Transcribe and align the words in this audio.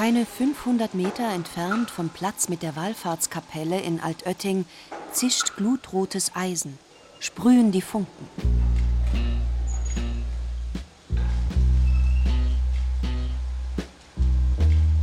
Keine 0.00 0.24
500 0.24 0.94
Meter 0.94 1.30
entfernt 1.30 1.90
vom 1.90 2.08
Platz 2.08 2.48
mit 2.48 2.62
der 2.62 2.74
Wallfahrtskapelle 2.74 3.78
in 3.78 4.00
Altötting 4.00 4.64
zischt 5.12 5.56
glutrotes 5.56 6.34
Eisen, 6.34 6.78
sprühen 7.18 7.70
die 7.70 7.82
Funken. 7.82 8.26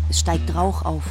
Es 0.09 0.19
steigt 0.21 0.55
Rauch 0.55 0.81
auf 0.81 1.03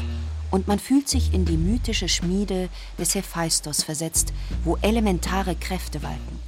und 0.50 0.66
man 0.66 0.80
fühlt 0.80 1.08
sich 1.08 1.32
in 1.32 1.44
die 1.44 1.56
mythische 1.56 2.08
Schmiede 2.08 2.68
des 2.98 3.14
Hephaistos 3.14 3.84
versetzt, 3.84 4.32
wo 4.64 4.76
elementare 4.82 5.54
Kräfte 5.54 6.02
walten. 6.02 6.40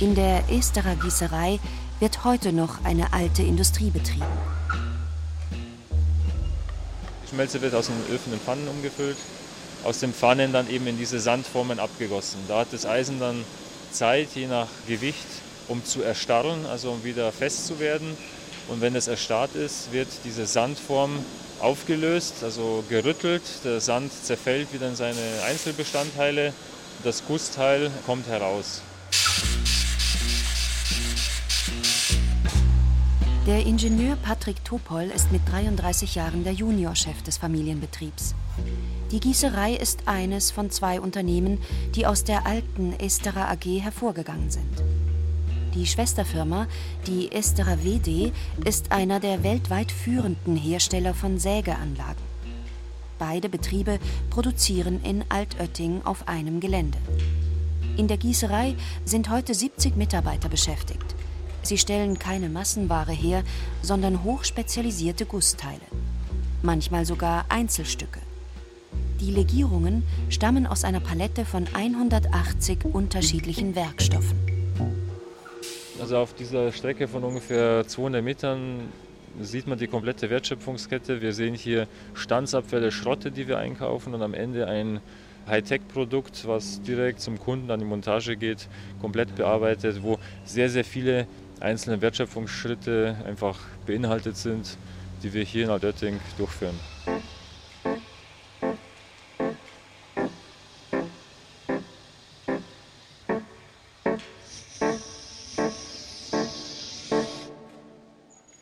In 0.00 0.14
der 0.14 0.50
Esterer 0.50 0.96
Gießerei 0.96 1.60
wird 1.98 2.24
heute 2.24 2.52
noch 2.52 2.84
eine 2.84 3.14
alte 3.14 3.42
Industrie 3.42 3.88
betrieben. 3.88 4.26
Schmelze 7.28 7.60
wird 7.60 7.74
aus 7.74 7.86
den 7.86 8.14
Öfen 8.14 8.32
in 8.32 8.40
Pfannen 8.40 8.68
umgefüllt, 8.68 9.16
aus 9.84 10.00
den 10.00 10.12
Pfannen 10.12 10.52
dann 10.52 10.70
eben 10.70 10.86
in 10.86 10.98
diese 10.98 11.20
Sandformen 11.20 11.78
abgegossen. 11.78 12.38
Da 12.48 12.60
hat 12.60 12.68
das 12.72 12.86
Eisen 12.86 13.18
dann 13.20 13.44
Zeit, 13.90 14.28
je 14.34 14.46
nach 14.46 14.68
Gewicht, 14.86 15.26
um 15.68 15.84
zu 15.84 16.02
erstarren, 16.02 16.66
also 16.66 16.90
um 16.90 17.04
wieder 17.04 17.32
fest 17.32 17.66
zu 17.66 17.80
werden. 17.80 18.16
Und 18.68 18.80
wenn 18.80 18.96
es 18.96 19.06
erstarrt 19.06 19.54
ist, 19.54 19.92
wird 19.92 20.08
diese 20.24 20.46
Sandform 20.46 21.24
aufgelöst, 21.60 22.42
also 22.42 22.84
gerüttelt. 22.88 23.42
Der 23.64 23.80
Sand 23.80 24.12
zerfällt 24.12 24.72
wieder 24.72 24.88
in 24.88 24.96
seine 24.96 25.20
Einzelbestandteile. 25.46 26.52
Das 27.04 27.24
Gussteil 27.26 27.90
kommt 28.06 28.26
heraus. 28.28 28.82
Der 33.46 33.64
Ingenieur 33.64 34.16
Patrick 34.16 34.64
Topol 34.64 35.04
ist 35.04 35.30
mit 35.30 35.40
33 35.48 36.16
Jahren 36.16 36.42
der 36.42 36.52
Juniorchef 36.52 37.22
des 37.22 37.36
Familienbetriebs. 37.36 38.34
Die 39.12 39.20
Gießerei 39.20 39.74
ist 39.74 40.08
eines 40.08 40.50
von 40.50 40.68
zwei 40.72 41.00
Unternehmen, 41.00 41.60
die 41.94 42.06
aus 42.06 42.24
der 42.24 42.44
alten 42.44 42.92
Esterer 42.94 43.48
AG 43.48 43.64
hervorgegangen 43.80 44.50
sind. 44.50 44.82
Die 45.76 45.86
Schwesterfirma, 45.86 46.66
die 47.06 47.30
Esterer 47.30 47.84
WD, 47.84 48.32
ist 48.64 48.90
einer 48.90 49.20
der 49.20 49.44
weltweit 49.44 49.92
führenden 49.92 50.56
Hersteller 50.56 51.14
von 51.14 51.38
Sägeanlagen. 51.38 52.24
Beide 53.20 53.48
Betriebe 53.48 54.00
produzieren 54.28 55.00
in 55.04 55.24
Altötting 55.28 56.02
auf 56.04 56.26
einem 56.26 56.58
Gelände. 56.58 56.98
In 57.96 58.08
der 58.08 58.16
Gießerei 58.16 58.74
sind 59.04 59.30
heute 59.30 59.54
70 59.54 59.94
Mitarbeiter 59.94 60.48
beschäftigt. 60.48 61.15
Sie 61.66 61.78
stellen 61.78 62.16
keine 62.16 62.48
Massenware 62.48 63.10
her, 63.10 63.42
sondern 63.82 64.22
hochspezialisierte 64.22 65.26
Gussteile. 65.26 65.80
Manchmal 66.62 67.04
sogar 67.04 67.46
Einzelstücke. 67.48 68.20
Die 69.20 69.32
Legierungen 69.32 70.04
stammen 70.28 70.68
aus 70.68 70.84
einer 70.84 71.00
Palette 71.00 71.44
von 71.44 71.66
180 71.72 72.84
unterschiedlichen 72.84 73.74
Werkstoffen. 73.74 74.38
Also 76.00 76.18
auf 76.18 76.34
dieser 76.34 76.70
Strecke 76.70 77.08
von 77.08 77.24
ungefähr 77.24 77.84
200 77.84 78.22
Metern 78.22 78.82
sieht 79.40 79.66
man 79.66 79.76
die 79.76 79.88
komplette 79.88 80.30
Wertschöpfungskette. 80.30 81.20
Wir 81.20 81.32
sehen 81.32 81.54
hier 81.54 81.88
Standsabfälle, 82.14 82.92
Schrotte, 82.92 83.32
die 83.32 83.48
wir 83.48 83.58
einkaufen 83.58 84.14
und 84.14 84.22
am 84.22 84.34
Ende 84.34 84.68
ein 84.68 85.00
Hightech-Produkt, 85.48 86.46
was 86.46 86.82
direkt 86.82 87.20
zum 87.20 87.38
Kunden 87.38 87.70
an 87.70 87.80
die 87.80 87.86
Montage 87.86 88.36
geht, 88.36 88.68
komplett 89.00 89.34
bearbeitet, 89.36 90.02
wo 90.02 90.18
sehr, 90.44 90.68
sehr 90.68 90.84
viele 90.84 91.26
einzelne 91.60 92.00
Wertschöpfungsschritte 92.00 93.16
einfach 93.26 93.58
beinhaltet 93.86 94.36
sind, 94.36 94.76
die 95.22 95.32
wir 95.32 95.44
hier 95.44 95.64
in 95.64 95.70
Altötting 95.70 96.20
durchführen. 96.38 96.78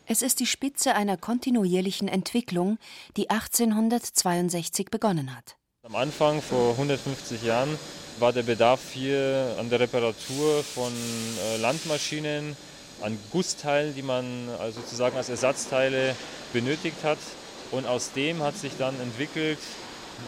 Es 0.07 0.21
ist 0.21 0.39
die 0.39 0.45
Spitze 0.45 0.95
einer 0.95 1.17
kontinuierlichen 1.17 2.07
Entwicklung, 2.07 2.77
die 3.17 3.29
1862 3.29 4.89
begonnen 4.89 5.35
hat. 5.35 5.57
Am 5.83 5.95
Anfang, 5.95 6.41
vor 6.41 6.71
150 6.71 7.43
Jahren, 7.43 7.77
war 8.19 8.31
der 8.31 8.43
Bedarf 8.43 8.93
hier 8.93 9.55
an 9.59 9.69
der 9.69 9.81
Reparatur 9.81 10.63
von 10.63 10.93
äh, 10.93 11.57
Landmaschinen, 11.57 12.55
an 13.01 13.17
Gussteilen, 13.31 13.95
die 13.95 14.01
man 14.01 14.49
also 14.59 14.81
sozusagen 14.81 15.17
als 15.17 15.29
Ersatzteile 15.29 16.15
benötigt 16.53 17.03
hat. 17.03 17.19
Und 17.71 17.85
aus 17.87 18.11
dem 18.13 18.41
hat 18.41 18.55
sich 18.57 18.73
dann 18.77 18.99
entwickelt 18.99 19.59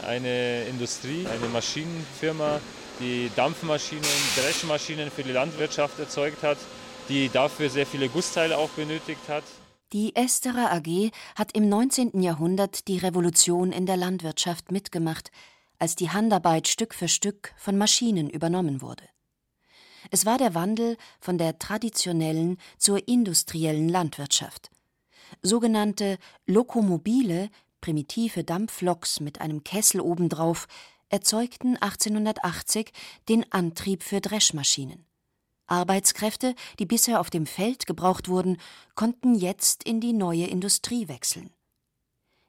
eine 0.06 0.64
Industrie, 0.64 1.26
eine 1.28 1.48
Maschinenfirma, 1.50 2.60
die 3.00 3.32
Dampfmaschinen, 3.36 4.04
Dreschmaschinen 4.36 5.12
für 5.12 5.24
die 5.24 5.32
Landwirtschaft 5.32 6.00
erzeugt 6.00 6.44
hat, 6.44 6.58
die 7.10 7.30
dafür 7.30 7.70
sehr 7.70 7.86
viele 7.86 8.10
Gussteile 8.10 8.58
auch 8.58 8.70
benötigt 8.70 9.30
hat. 9.30 9.44
Die 9.94 10.16
Esterer 10.16 10.74
AG 10.74 11.12
hat 11.36 11.54
im 11.56 11.70
19. 11.70 12.22
Jahrhundert 12.22 12.88
die 12.90 12.98
Revolution 12.98 13.72
in 13.72 13.86
der 13.86 13.96
Landwirtschaft 13.96 14.72
mitgemacht, 14.72 15.32
als 15.80 15.96
die 15.96 16.10
Handarbeit 16.10 16.68
Stück 16.68 16.94
für 16.94 17.08
Stück 17.08 17.54
von 17.56 17.78
Maschinen 17.78 18.30
übernommen 18.30 18.82
wurde. 18.82 19.04
Es 20.12 20.26
war 20.26 20.38
der 20.38 20.56
Wandel 20.56 20.98
von 21.20 21.38
der 21.38 21.60
traditionellen 21.60 22.58
zur 22.78 23.08
industriellen 23.08 23.90
Landwirtschaft. 23.90 24.70
Sogenannte 25.42 26.18
Lokomobile, 26.46 27.50
primitive 27.82 28.44
Dampfloks 28.44 29.20
mit 29.20 29.42
einem 29.42 29.64
Kessel 29.64 30.02
obendrauf, 30.02 30.68
erzeugten 31.10 31.78
1880 31.78 32.92
den 33.30 33.50
Antrieb 33.52 34.04
für 34.04 34.22
Dreschmaschinen. 34.22 35.06
Arbeitskräfte, 35.68 36.56
die 36.80 36.86
bisher 36.86 37.20
auf 37.20 37.30
dem 37.30 37.46
Feld 37.46 37.86
gebraucht 37.86 38.30
wurden, 38.30 38.58
konnten 38.96 39.36
jetzt 39.36 39.84
in 39.84 40.00
die 40.00 40.14
neue 40.14 40.48
Industrie 40.48 41.08
wechseln. 41.08 41.52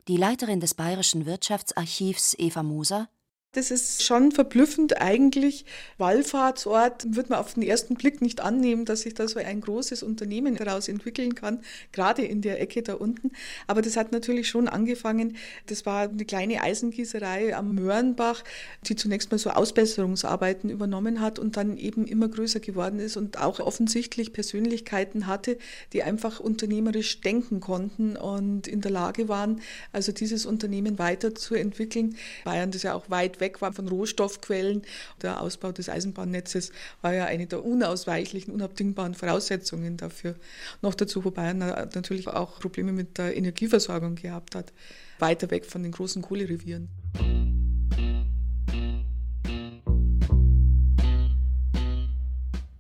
Die 0.06 0.16
Leiterin 0.16 0.60
des 0.60 0.74
Bayerischen 0.74 1.26
Wirtschaftsarchivs 1.26 2.34
Eva 2.38 2.62
Moser 2.62 3.08
das 3.52 3.70
ist 3.70 4.02
schon 4.04 4.30
verblüffend 4.30 5.00
eigentlich. 5.00 5.64
Wallfahrtsort 5.96 7.16
wird 7.16 7.30
man 7.30 7.38
auf 7.38 7.54
den 7.54 7.62
ersten 7.62 7.94
Blick 7.94 8.20
nicht 8.20 8.40
annehmen, 8.40 8.84
dass 8.84 9.00
sich 9.00 9.14
da 9.14 9.26
so 9.26 9.40
ein 9.40 9.62
großes 9.62 10.02
Unternehmen 10.02 10.54
daraus 10.54 10.86
entwickeln 10.86 11.34
kann, 11.34 11.60
gerade 11.92 12.22
in 12.22 12.42
der 12.42 12.60
Ecke 12.60 12.82
da 12.82 12.94
unten. 12.94 13.32
Aber 13.66 13.80
das 13.80 13.96
hat 13.96 14.12
natürlich 14.12 14.48
schon 14.48 14.68
angefangen. 14.68 15.36
Das 15.66 15.86
war 15.86 16.02
eine 16.02 16.26
kleine 16.26 16.62
Eisengießerei 16.62 17.56
am 17.56 17.74
Möhrenbach, 17.74 18.44
die 18.84 18.96
zunächst 18.96 19.30
mal 19.30 19.38
so 19.38 19.50
Ausbesserungsarbeiten 19.50 20.68
übernommen 20.68 21.22
hat 21.22 21.38
und 21.38 21.56
dann 21.56 21.78
eben 21.78 22.06
immer 22.06 22.28
größer 22.28 22.60
geworden 22.60 23.00
ist 23.00 23.16
und 23.16 23.38
auch 23.40 23.60
offensichtlich 23.60 24.34
Persönlichkeiten 24.34 25.26
hatte, 25.26 25.56
die 25.94 26.02
einfach 26.02 26.38
unternehmerisch 26.38 27.22
denken 27.22 27.60
konnten 27.60 28.16
und 28.16 28.68
in 28.68 28.82
der 28.82 28.90
Lage 28.90 29.28
waren, 29.28 29.62
also 29.90 30.12
dieses 30.12 30.44
Unternehmen 30.44 30.98
weiterzuentwickeln. 30.98 32.14
Bayern 32.44 32.70
ist 32.70 32.82
ja 32.84 32.92
auch 32.92 33.08
weit 33.08 33.37
weg 33.40 33.60
war 33.60 33.72
von 33.72 33.88
Rohstoffquellen. 33.88 34.82
Der 35.22 35.40
Ausbau 35.40 35.72
des 35.72 35.88
Eisenbahnnetzes 35.88 36.72
war 37.02 37.14
ja 37.14 37.26
eine 37.26 37.46
der 37.46 37.64
unausweichlichen, 37.64 38.52
unabdingbaren 38.52 39.14
Voraussetzungen 39.14 39.96
dafür. 39.96 40.34
Noch 40.82 40.94
dazu, 40.94 41.24
wo 41.24 41.30
Bayern 41.30 41.58
natürlich 41.58 42.28
auch 42.28 42.58
Probleme 42.60 42.92
mit 42.92 43.18
der 43.18 43.36
Energieversorgung 43.36 44.14
gehabt 44.14 44.54
hat, 44.54 44.72
weiter 45.18 45.50
weg 45.50 45.66
von 45.66 45.82
den 45.82 45.92
großen 45.92 46.22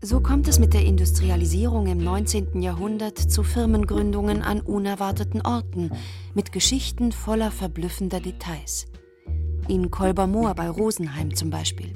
So 0.00 0.20
kommt 0.20 0.48
es 0.48 0.58
mit 0.58 0.72
der 0.72 0.86
Industrialisierung 0.86 1.86
im 1.86 1.98
19. 1.98 2.62
Jahrhundert 2.62 3.18
zu 3.18 3.42
Firmengründungen 3.42 4.42
an 4.42 4.62
unerwarteten 4.62 5.42
Orten 5.42 5.90
mit 6.34 6.50
Geschichten 6.50 7.12
voller 7.12 7.50
verblüffender 7.50 8.18
Details. 8.18 8.86
In 9.68 9.90
Kolbermoor 9.90 10.54
bei 10.54 10.70
Rosenheim 10.70 11.36
zum 11.36 11.50
Beispiel. 11.50 11.92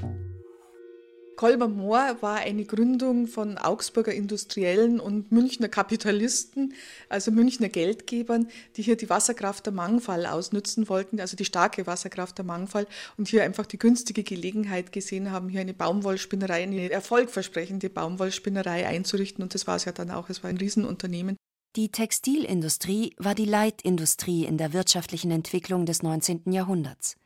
Kolbermoor 1.36 2.19
war 2.20 2.36
eine 2.36 2.66
Gründung 2.66 3.26
von 3.26 3.56
Augsburger 3.56 4.12
Industriellen 4.12 5.00
und 5.00 5.32
Münchner 5.32 5.69
Kapitalisten, 5.69 6.74
also 7.08 7.30
Münchner 7.30 7.70
Geldgebern, 7.70 8.48
die 8.76 8.82
hier 8.82 8.96
die 8.96 9.08
Wasserkraft 9.08 9.64
der 9.64 9.72
Mangfall 9.72 10.26
ausnützen 10.26 10.90
wollten, 10.90 11.19
also 11.19 11.34
die 11.34 11.46
starke 11.46 11.86
Wasserkraft 11.86 12.36
der 12.36 12.44
Mangfall 12.44 12.86
und 13.16 13.28
hier 13.28 13.42
einfach 13.42 13.64
die 13.64 13.78
günstige 13.78 14.22
Gelegenheit 14.22 14.92
gesehen 14.92 15.30
haben, 15.30 15.48
hier 15.48 15.62
eine 15.62 15.72
Baumwollspinnerei, 15.72 16.62
eine 16.62 16.90
erfolgversprechende 16.90 17.88
Baumwollspinnerei 17.88 18.86
einzurichten 18.86 19.42
und 19.42 19.54
das 19.54 19.66
war 19.66 19.76
es 19.76 19.86
ja 19.86 19.92
dann 19.92 20.10
auch, 20.10 20.28
es 20.28 20.42
war 20.42 20.50
ein 20.50 20.58
Riesenunternehmen. 20.58 21.38
Die 21.74 21.88
Textilindustrie 21.88 23.14
war 23.16 23.34
die 23.34 23.46
Leitindustrie 23.46 24.44
in 24.44 24.58
der 24.58 24.74
wirtschaftlichen 24.74 25.30
Entwicklung 25.30 25.86
des 25.86 26.02
19. 26.02 26.52
Jahrhunderts. 26.52 27.16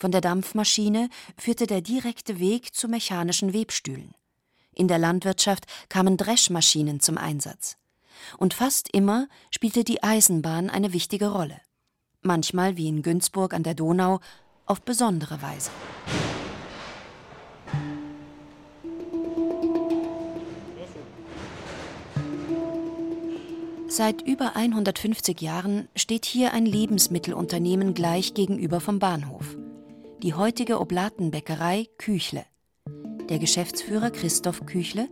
Von 0.00 0.12
der 0.12 0.22
Dampfmaschine 0.22 1.10
führte 1.36 1.66
der 1.66 1.82
direkte 1.82 2.40
Weg 2.40 2.74
zu 2.74 2.88
mechanischen 2.88 3.52
Webstühlen. 3.52 4.14
In 4.74 4.88
der 4.88 4.98
Landwirtschaft 4.98 5.66
kamen 5.90 6.16
Dreschmaschinen 6.16 7.00
zum 7.00 7.18
Einsatz. 7.18 7.76
Und 8.38 8.54
fast 8.54 8.88
immer 8.94 9.28
spielte 9.50 9.84
die 9.84 10.02
Eisenbahn 10.02 10.70
eine 10.70 10.94
wichtige 10.94 11.28
Rolle. 11.28 11.60
Manchmal, 12.22 12.78
wie 12.78 12.88
in 12.88 13.02
Günzburg 13.02 13.52
an 13.52 13.62
der 13.62 13.74
Donau, 13.74 14.20
auf 14.64 14.80
besondere 14.80 15.42
Weise. 15.42 15.70
Seit 23.88 24.22
über 24.22 24.56
150 24.56 25.42
Jahren 25.42 25.88
steht 25.94 26.24
hier 26.24 26.54
ein 26.54 26.64
Lebensmittelunternehmen 26.64 27.92
gleich 27.92 28.32
gegenüber 28.32 28.80
vom 28.80 28.98
Bahnhof 28.98 29.56
die 30.22 30.34
heutige 30.34 30.80
Oblatenbäckerei 30.80 31.86
Küchle. 31.96 32.44
Der 33.30 33.38
Geschäftsführer 33.38 34.10
Christoph 34.10 34.66
Küchle. 34.66 35.08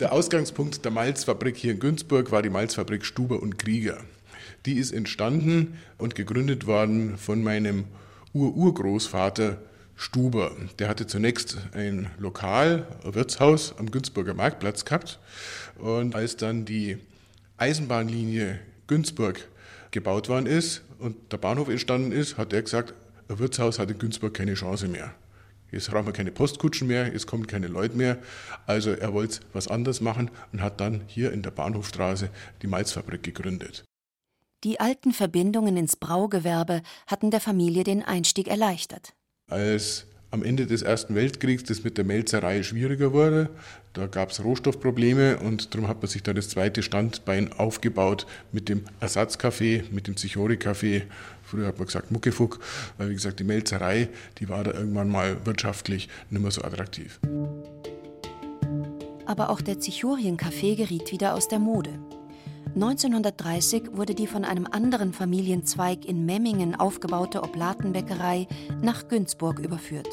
Der 0.00 0.12
Ausgangspunkt 0.12 0.84
der 0.84 0.92
Malzfabrik 0.92 1.56
hier 1.56 1.72
in 1.72 1.78
Günzburg 1.78 2.30
war 2.30 2.42
die 2.42 2.50
Malzfabrik 2.50 3.06
Stuber 3.06 3.42
und 3.42 3.58
Krieger. 3.58 3.98
Die 4.66 4.74
ist 4.74 4.92
entstanden 4.92 5.78
und 5.96 6.14
gegründet 6.14 6.66
worden 6.66 7.16
von 7.16 7.42
meinem 7.42 7.84
Ur-Urgroßvater 8.34 9.62
Stuber. 9.96 10.52
Der 10.78 10.88
hatte 10.88 11.06
zunächst 11.06 11.56
ein 11.72 12.10
Lokal, 12.18 12.86
ein 13.04 13.14
Wirtshaus 13.14 13.74
am 13.78 13.90
Günzburger 13.90 14.34
Marktplatz 14.34 14.84
gehabt. 14.84 15.18
Und 15.78 16.14
als 16.14 16.36
dann 16.36 16.66
die 16.66 16.98
Eisenbahnlinie 17.56 18.60
Günzburg 18.88 19.48
gebaut 19.90 20.28
worden 20.28 20.46
ist 20.46 20.82
und 20.98 21.32
der 21.32 21.38
Bahnhof 21.38 21.68
entstanden 21.68 22.12
ist, 22.12 22.36
hat 22.36 22.52
er 22.52 22.60
gesagt, 22.60 22.92
ein 23.28 23.38
Wirtshaus 23.38 23.78
hat 23.78 23.90
in 23.90 23.98
Günzburg 23.98 24.34
keine 24.34 24.54
Chance 24.54 24.88
mehr. 24.88 25.14
Jetzt 25.70 25.90
brauchen 25.90 26.06
wir 26.06 26.12
keine 26.12 26.30
Postkutschen 26.30 26.88
mehr, 26.88 27.14
es 27.14 27.26
kommen 27.26 27.46
keine 27.46 27.68
Leute 27.68 27.96
mehr. 27.96 28.18
Also 28.66 28.90
er 28.90 29.12
wollte 29.12 29.40
was 29.52 29.68
anderes 29.68 30.00
machen 30.00 30.30
und 30.52 30.62
hat 30.62 30.80
dann 30.80 31.02
hier 31.06 31.32
in 31.32 31.42
der 31.42 31.50
Bahnhofstraße 31.50 32.30
die 32.62 32.66
Malzfabrik 32.66 33.22
gegründet. 33.22 33.84
Die 34.64 34.80
alten 34.80 35.12
Verbindungen 35.12 35.76
ins 35.76 35.96
Braugewerbe 35.96 36.82
hatten 37.06 37.30
der 37.30 37.40
Familie 37.40 37.84
den 37.84 38.02
Einstieg 38.02 38.48
erleichtert. 38.48 39.12
Als 39.48 40.06
am 40.30 40.42
Ende 40.42 40.66
des 40.66 40.82
Ersten 40.82 41.14
Weltkriegs 41.14 41.64
das 41.64 41.84
mit 41.84 41.96
der 41.96 42.04
Melzerei 42.04 42.62
schwieriger 42.62 43.12
wurde. 43.12 43.48
Da 43.94 44.06
gab 44.06 44.30
es 44.30 44.44
Rohstoffprobleme 44.44 45.38
und 45.38 45.74
darum 45.74 45.88
hat 45.88 46.02
man 46.02 46.08
sich 46.08 46.22
dann 46.22 46.36
das 46.36 46.50
zweite 46.50 46.82
Standbein 46.82 47.52
aufgebaut 47.52 48.26
mit 48.52 48.68
dem 48.68 48.84
Ersatzkaffee, 49.00 49.84
mit 49.90 50.06
dem 50.06 50.16
Zichori-Kaffee. 50.16 51.04
Früher 51.48 51.68
hat 51.68 51.78
man 51.78 51.86
gesagt 51.86 52.10
Muckefuck, 52.10 52.58
weil 52.98 53.08
wie 53.08 53.14
gesagt 53.14 53.40
die 53.40 53.44
Melzerei, 53.44 54.10
die 54.38 54.50
war 54.50 54.64
da 54.64 54.72
irgendwann 54.72 55.08
mal 55.08 55.46
wirtschaftlich 55.46 56.10
nicht 56.28 56.42
mehr 56.42 56.50
so 56.50 56.60
attraktiv. 56.60 57.18
Aber 59.24 59.48
auch 59.48 59.62
der 59.62 59.80
Zichorien-Kaffee 59.80 60.74
geriet 60.74 61.10
wieder 61.10 61.34
aus 61.34 61.48
der 61.48 61.58
Mode. 61.58 61.98
1930 62.74 63.96
wurde 63.96 64.14
die 64.14 64.26
von 64.26 64.44
einem 64.44 64.66
anderen 64.66 65.14
Familienzweig 65.14 66.04
in 66.04 66.26
Memmingen 66.26 66.74
aufgebaute 66.74 67.42
Oblatenbäckerei 67.42 68.46
nach 68.82 69.08
Günzburg 69.08 69.58
überführt. 69.58 70.08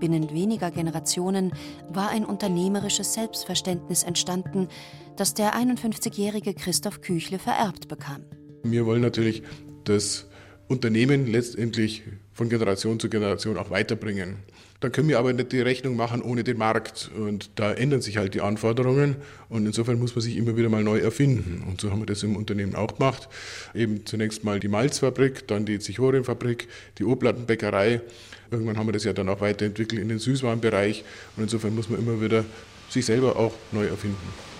Binnen 0.00 0.30
weniger 0.32 0.70
Generationen 0.70 1.52
war 1.90 2.08
ein 2.08 2.24
unternehmerisches 2.24 3.12
Selbstverständnis 3.12 4.04
entstanden, 4.04 4.68
das 5.16 5.34
der 5.34 5.54
51-jährige 5.54 6.54
Christoph 6.54 7.02
Küchle 7.02 7.38
vererbt 7.38 7.88
bekam. 7.88 8.24
Wir 8.62 8.86
wollen 8.86 9.02
natürlich 9.02 9.42
das 9.84 10.26
Unternehmen 10.68 11.26
letztendlich 11.26 12.02
von 12.32 12.48
Generation 12.48 12.98
zu 12.98 13.08
Generation 13.08 13.56
auch 13.56 13.70
weiterbringen. 13.70 14.36
Dann 14.80 14.92
können 14.92 15.08
wir 15.08 15.18
aber 15.18 15.32
nicht 15.32 15.52
die 15.52 15.60
Rechnung 15.60 15.96
machen 15.96 16.20
ohne 16.20 16.44
den 16.44 16.58
Markt. 16.58 17.10
Und 17.16 17.50
da 17.54 17.72
ändern 17.72 18.02
sich 18.02 18.18
halt 18.18 18.34
die 18.34 18.42
Anforderungen. 18.42 19.16
Und 19.48 19.64
insofern 19.64 19.98
muss 19.98 20.14
man 20.14 20.22
sich 20.22 20.36
immer 20.36 20.56
wieder 20.56 20.68
mal 20.68 20.84
neu 20.84 20.98
erfinden. 20.98 21.64
Und 21.66 21.80
so 21.80 21.90
haben 21.90 22.00
wir 22.00 22.06
das 22.06 22.22
im 22.22 22.36
Unternehmen 22.36 22.74
auch 22.74 22.98
gemacht. 22.98 23.28
Eben 23.74 24.04
zunächst 24.04 24.44
mal 24.44 24.60
die 24.60 24.68
Malzfabrik, 24.68 25.46
dann 25.48 25.64
die 25.64 25.78
Zichorienfabrik, 25.78 26.68
die 26.98 27.04
Oblattenbäckerei. 27.04 28.02
Irgendwann 28.50 28.76
haben 28.76 28.86
wir 28.86 28.92
das 28.92 29.04
ja 29.04 29.12
dann 29.12 29.28
auch 29.28 29.40
weiterentwickelt 29.40 30.00
in 30.00 30.08
den 30.08 30.18
Süßwarenbereich. 30.18 31.04
Und 31.36 31.44
insofern 31.44 31.74
muss 31.74 31.88
man 31.88 31.98
immer 31.98 32.20
wieder 32.20 32.44
sich 32.90 33.06
selber 33.06 33.36
auch 33.36 33.54
neu 33.72 33.86
erfinden. 33.86 34.55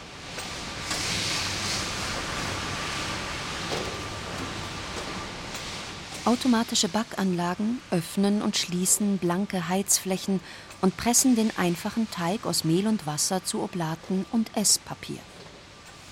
Automatische 6.27 6.89
Backanlagen 6.89 7.79
öffnen 7.93 8.43
und 8.43 8.57
schließen 8.57 9.19
blanke 9.19 9.69
Heizflächen 9.69 10.41
und 10.81 10.97
pressen 10.97 11.37
den 11.37 11.57
einfachen 11.57 12.11
Teig 12.11 12.47
aus 12.47 12.65
Mehl 12.65 12.89
und 12.89 13.07
Wasser 13.07 13.45
zu 13.45 13.63
Oblaten 13.63 14.27
und 14.33 14.51
Esspapier. 14.57 15.21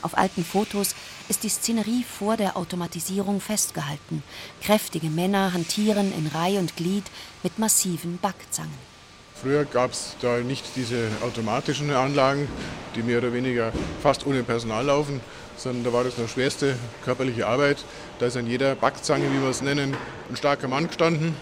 Auf 0.02 0.16
alten 0.16 0.44
Fotos 0.44 0.94
ist 1.28 1.43
die 1.43 1.49
Szenerie 1.49 2.05
vor 2.05 2.37
der 2.37 2.56
Automatisierung 2.56 3.40
festgehalten. 3.40 4.22
Kräftige 4.62 5.08
Männer 5.08 5.52
hantieren 5.52 6.12
in 6.16 6.28
Reih 6.28 6.61
und 6.61 6.76
Glied 6.76 7.05
mit 7.43 7.58
massiven 7.58 8.19
Backzangen. 8.19 8.94
Früher 9.34 9.64
gab 9.64 9.90
es 9.90 10.14
da 10.20 10.38
nicht 10.38 10.64
diese 10.76 11.08
automatischen 11.22 11.90
Anlagen, 11.90 12.46
die 12.94 13.02
mehr 13.02 13.19
oder 13.19 13.32
weniger 13.32 13.72
fast 14.00 14.25
ohne 14.26 14.44
Personal 14.44 14.84
laufen, 14.84 15.20
sondern 15.56 15.85
da 15.85 15.93
war 15.93 16.05
das 16.05 16.19
noch 16.19 16.29
schwerste 16.29 16.77
körperliche 17.05 17.47
Arbeit. 17.47 17.79
Da 18.19 18.27
ist 18.27 18.37
an 18.37 18.47
jeder 18.47 18.75
Backzange, 18.75 19.25
wie 19.33 19.43
wir 19.43 19.51
es 19.51 19.62
nennen, 19.62 19.97
ein 20.31 20.37
starker 20.37 20.69
Mann 20.69 20.87
gestanden 20.87 21.35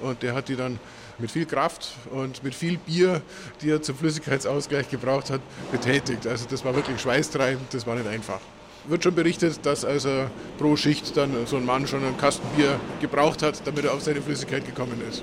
und 0.00 0.22
der 0.22 0.34
hat 0.34 0.48
die 0.48 0.56
dann 0.56 0.78
mit 1.18 1.30
viel 1.30 1.46
Kraft 1.46 1.92
und 2.10 2.42
mit 2.42 2.54
viel 2.54 2.78
Bier, 2.78 3.20
die 3.60 3.70
er 3.70 3.82
zum 3.82 3.96
Flüssigkeitsausgleich 3.96 4.88
gebraucht 4.88 5.30
hat, 5.30 5.40
betätigt. 5.70 6.26
Also 6.26 6.46
das 6.48 6.64
war 6.64 6.74
wirklich 6.74 7.00
schweißtreibend, 7.00 7.72
das 7.72 7.86
war 7.86 7.94
nicht 7.94 8.08
einfach. 8.08 8.40
Wird 8.88 9.04
schon 9.04 9.14
berichtet, 9.14 9.64
dass 9.66 9.84
also 9.84 10.26
pro 10.58 10.76
Schicht 10.76 11.16
dann 11.16 11.46
so 11.46 11.56
ein 11.56 11.66
Mann 11.66 11.86
schon 11.86 12.02
einen 12.02 12.16
Kasten 12.16 12.48
Bier 12.56 12.80
gebraucht 13.00 13.42
hat, 13.42 13.66
damit 13.66 13.84
er 13.84 13.92
auf 13.92 14.00
seine 14.00 14.22
Flüssigkeit 14.22 14.64
gekommen 14.64 15.02
ist. 15.08 15.22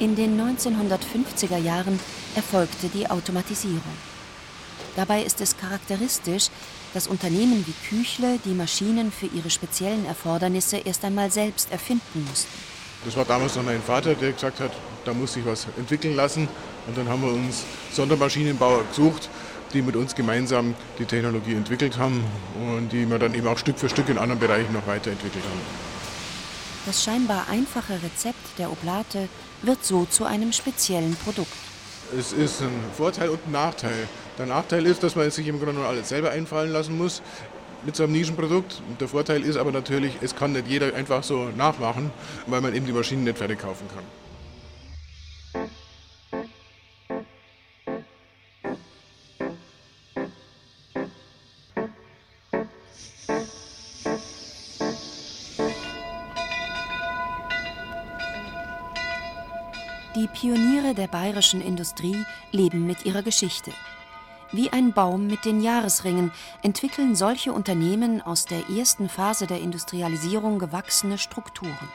In 0.00 0.16
den 0.16 0.40
1950er 0.40 1.56
Jahren 1.58 2.00
erfolgte 2.34 2.88
die 2.88 3.08
Automatisierung. 3.08 3.80
Dabei 4.96 5.22
ist 5.22 5.40
es 5.40 5.56
charakteristisch, 5.56 6.48
dass 6.94 7.06
Unternehmen 7.06 7.64
wie 7.66 7.74
Küchle 7.88 8.38
die 8.44 8.54
Maschinen 8.54 9.12
für 9.12 9.26
ihre 9.26 9.50
speziellen 9.50 10.04
Erfordernisse 10.04 10.78
erst 10.78 11.04
einmal 11.04 11.30
selbst 11.30 11.70
erfinden 11.70 12.26
mussten. 12.28 12.52
Das 13.04 13.16
war 13.16 13.24
damals 13.24 13.54
noch 13.54 13.62
mein 13.62 13.82
Vater, 13.82 14.14
der 14.14 14.32
gesagt 14.32 14.58
hat, 14.60 14.72
da 15.04 15.12
muss 15.12 15.34
sich 15.34 15.46
was 15.46 15.66
entwickeln 15.76 16.16
lassen. 16.16 16.48
Und 16.86 16.96
dann 16.96 17.08
haben 17.08 17.22
wir 17.22 17.32
uns 17.32 17.64
Sondermaschinenbauer 17.92 18.84
gesucht, 18.88 19.28
die 19.72 19.82
mit 19.82 19.94
uns 19.94 20.14
gemeinsam 20.14 20.74
die 20.98 21.04
Technologie 21.04 21.54
entwickelt 21.54 21.98
haben 21.98 22.24
und 22.56 22.92
die 22.92 23.08
wir 23.08 23.18
dann 23.18 23.34
eben 23.34 23.46
auch 23.46 23.58
Stück 23.58 23.78
für 23.78 23.88
Stück 23.88 24.08
in 24.08 24.18
anderen 24.18 24.40
Bereichen 24.40 24.72
noch 24.72 24.86
weiterentwickelt 24.86 25.44
haben. 25.44 25.93
Das 26.86 27.02
scheinbar 27.02 27.46
einfache 27.48 27.94
Rezept 27.94 28.58
der 28.58 28.70
Oblate 28.70 29.28
wird 29.62 29.82
so 29.82 30.04
zu 30.04 30.24
einem 30.24 30.52
speziellen 30.52 31.16
Produkt. 31.16 31.48
Es 32.18 32.32
ist 32.32 32.60
ein 32.60 32.68
Vorteil 32.94 33.30
und 33.30 33.40
ein 33.46 33.52
Nachteil. 33.52 34.06
Der 34.38 34.44
Nachteil 34.44 34.84
ist, 34.84 35.02
dass 35.02 35.16
man 35.16 35.30
sich 35.30 35.48
im 35.48 35.60
Grunde 35.60 35.84
alles 35.86 36.10
selber 36.10 36.30
einfallen 36.30 36.70
lassen 36.70 36.98
muss 36.98 37.22
mit 37.86 37.96
so 37.96 38.04
einem 38.04 38.12
Nischenprodukt. 38.12 38.82
Der 39.00 39.08
Vorteil 39.08 39.42
ist 39.42 39.56
aber 39.56 39.72
natürlich, 39.72 40.18
es 40.20 40.36
kann 40.36 40.52
nicht 40.52 40.68
jeder 40.68 40.94
einfach 40.94 41.22
so 41.22 41.48
nachmachen, 41.56 42.10
weil 42.46 42.60
man 42.60 42.74
eben 42.74 42.84
die 42.84 42.92
Maschinen 42.92 43.24
nicht 43.24 43.38
fertig 43.38 43.60
kaufen 43.60 43.86
kann. 43.94 44.23
Bayerischen 61.14 61.60
Industrie 61.60 62.24
leben 62.50 62.88
mit 62.88 63.06
ihrer 63.06 63.22
Geschichte. 63.22 63.70
Wie 64.50 64.70
ein 64.70 64.92
Baum 64.92 65.28
mit 65.28 65.44
den 65.44 65.62
Jahresringen 65.62 66.32
entwickeln 66.64 67.14
solche 67.14 67.52
Unternehmen 67.52 68.20
aus 68.20 68.46
der 68.46 68.68
ersten 68.68 69.08
Phase 69.08 69.46
der 69.46 69.60
Industrialisierung 69.60 70.58
gewachsene 70.58 71.16
Strukturen. 71.16 71.88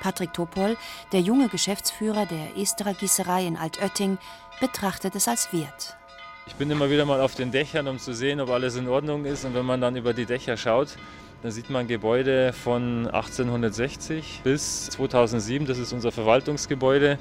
Patrick 0.00 0.32
Topol, 0.32 0.78
der 1.12 1.20
junge 1.20 1.50
Geschäftsführer 1.50 2.24
der 2.24 2.56
Esterer 2.56 2.94
Gießerei 2.94 3.46
in 3.46 3.58
Altötting, 3.58 4.16
betrachtet 4.60 5.14
es 5.14 5.28
als 5.28 5.52
wert. 5.52 5.98
Ich 6.46 6.54
bin 6.54 6.70
immer 6.70 6.88
wieder 6.88 7.04
mal 7.04 7.20
auf 7.20 7.34
den 7.34 7.50
Dächern, 7.50 7.86
um 7.86 7.98
zu 7.98 8.14
sehen, 8.14 8.40
ob 8.40 8.48
alles 8.48 8.76
in 8.76 8.88
Ordnung 8.88 9.26
ist. 9.26 9.44
Und 9.44 9.52
wenn 9.52 9.66
man 9.66 9.82
dann 9.82 9.94
über 9.94 10.14
die 10.14 10.24
Dächer 10.24 10.56
schaut, 10.56 10.96
dann 11.42 11.52
sieht 11.52 11.68
man 11.68 11.86
Gebäude 11.86 12.54
von 12.54 13.06
1860 13.08 14.40
bis 14.42 14.88
2007. 14.88 15.66
Das 15.66 15.76
ist 15.76 15.92
unser 15.92 16.12
Verwaltungsgebäude 16.12 17.18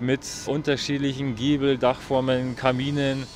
mit 0.00 0.20
unterschiedlichen 0.46 1.34
Giebel, 1.34 1.78
Dachformen, 1.78 2.56
Kaminen. 2.56 3.26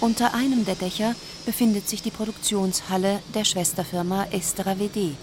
Unter 0.00 0.34
einem 0.34 0.64
der 0.64 0.76
Dächer 0.76 1.14
befindet 1.44 1.88
sich 1.88 2.02
die 2.02 2.10
Produktionshalle 2.10 3.20
der 3.34 3.44
Schwesterfirma 3.44 4.26
Esterer 4.30 4.78
WD, 4.78 5.16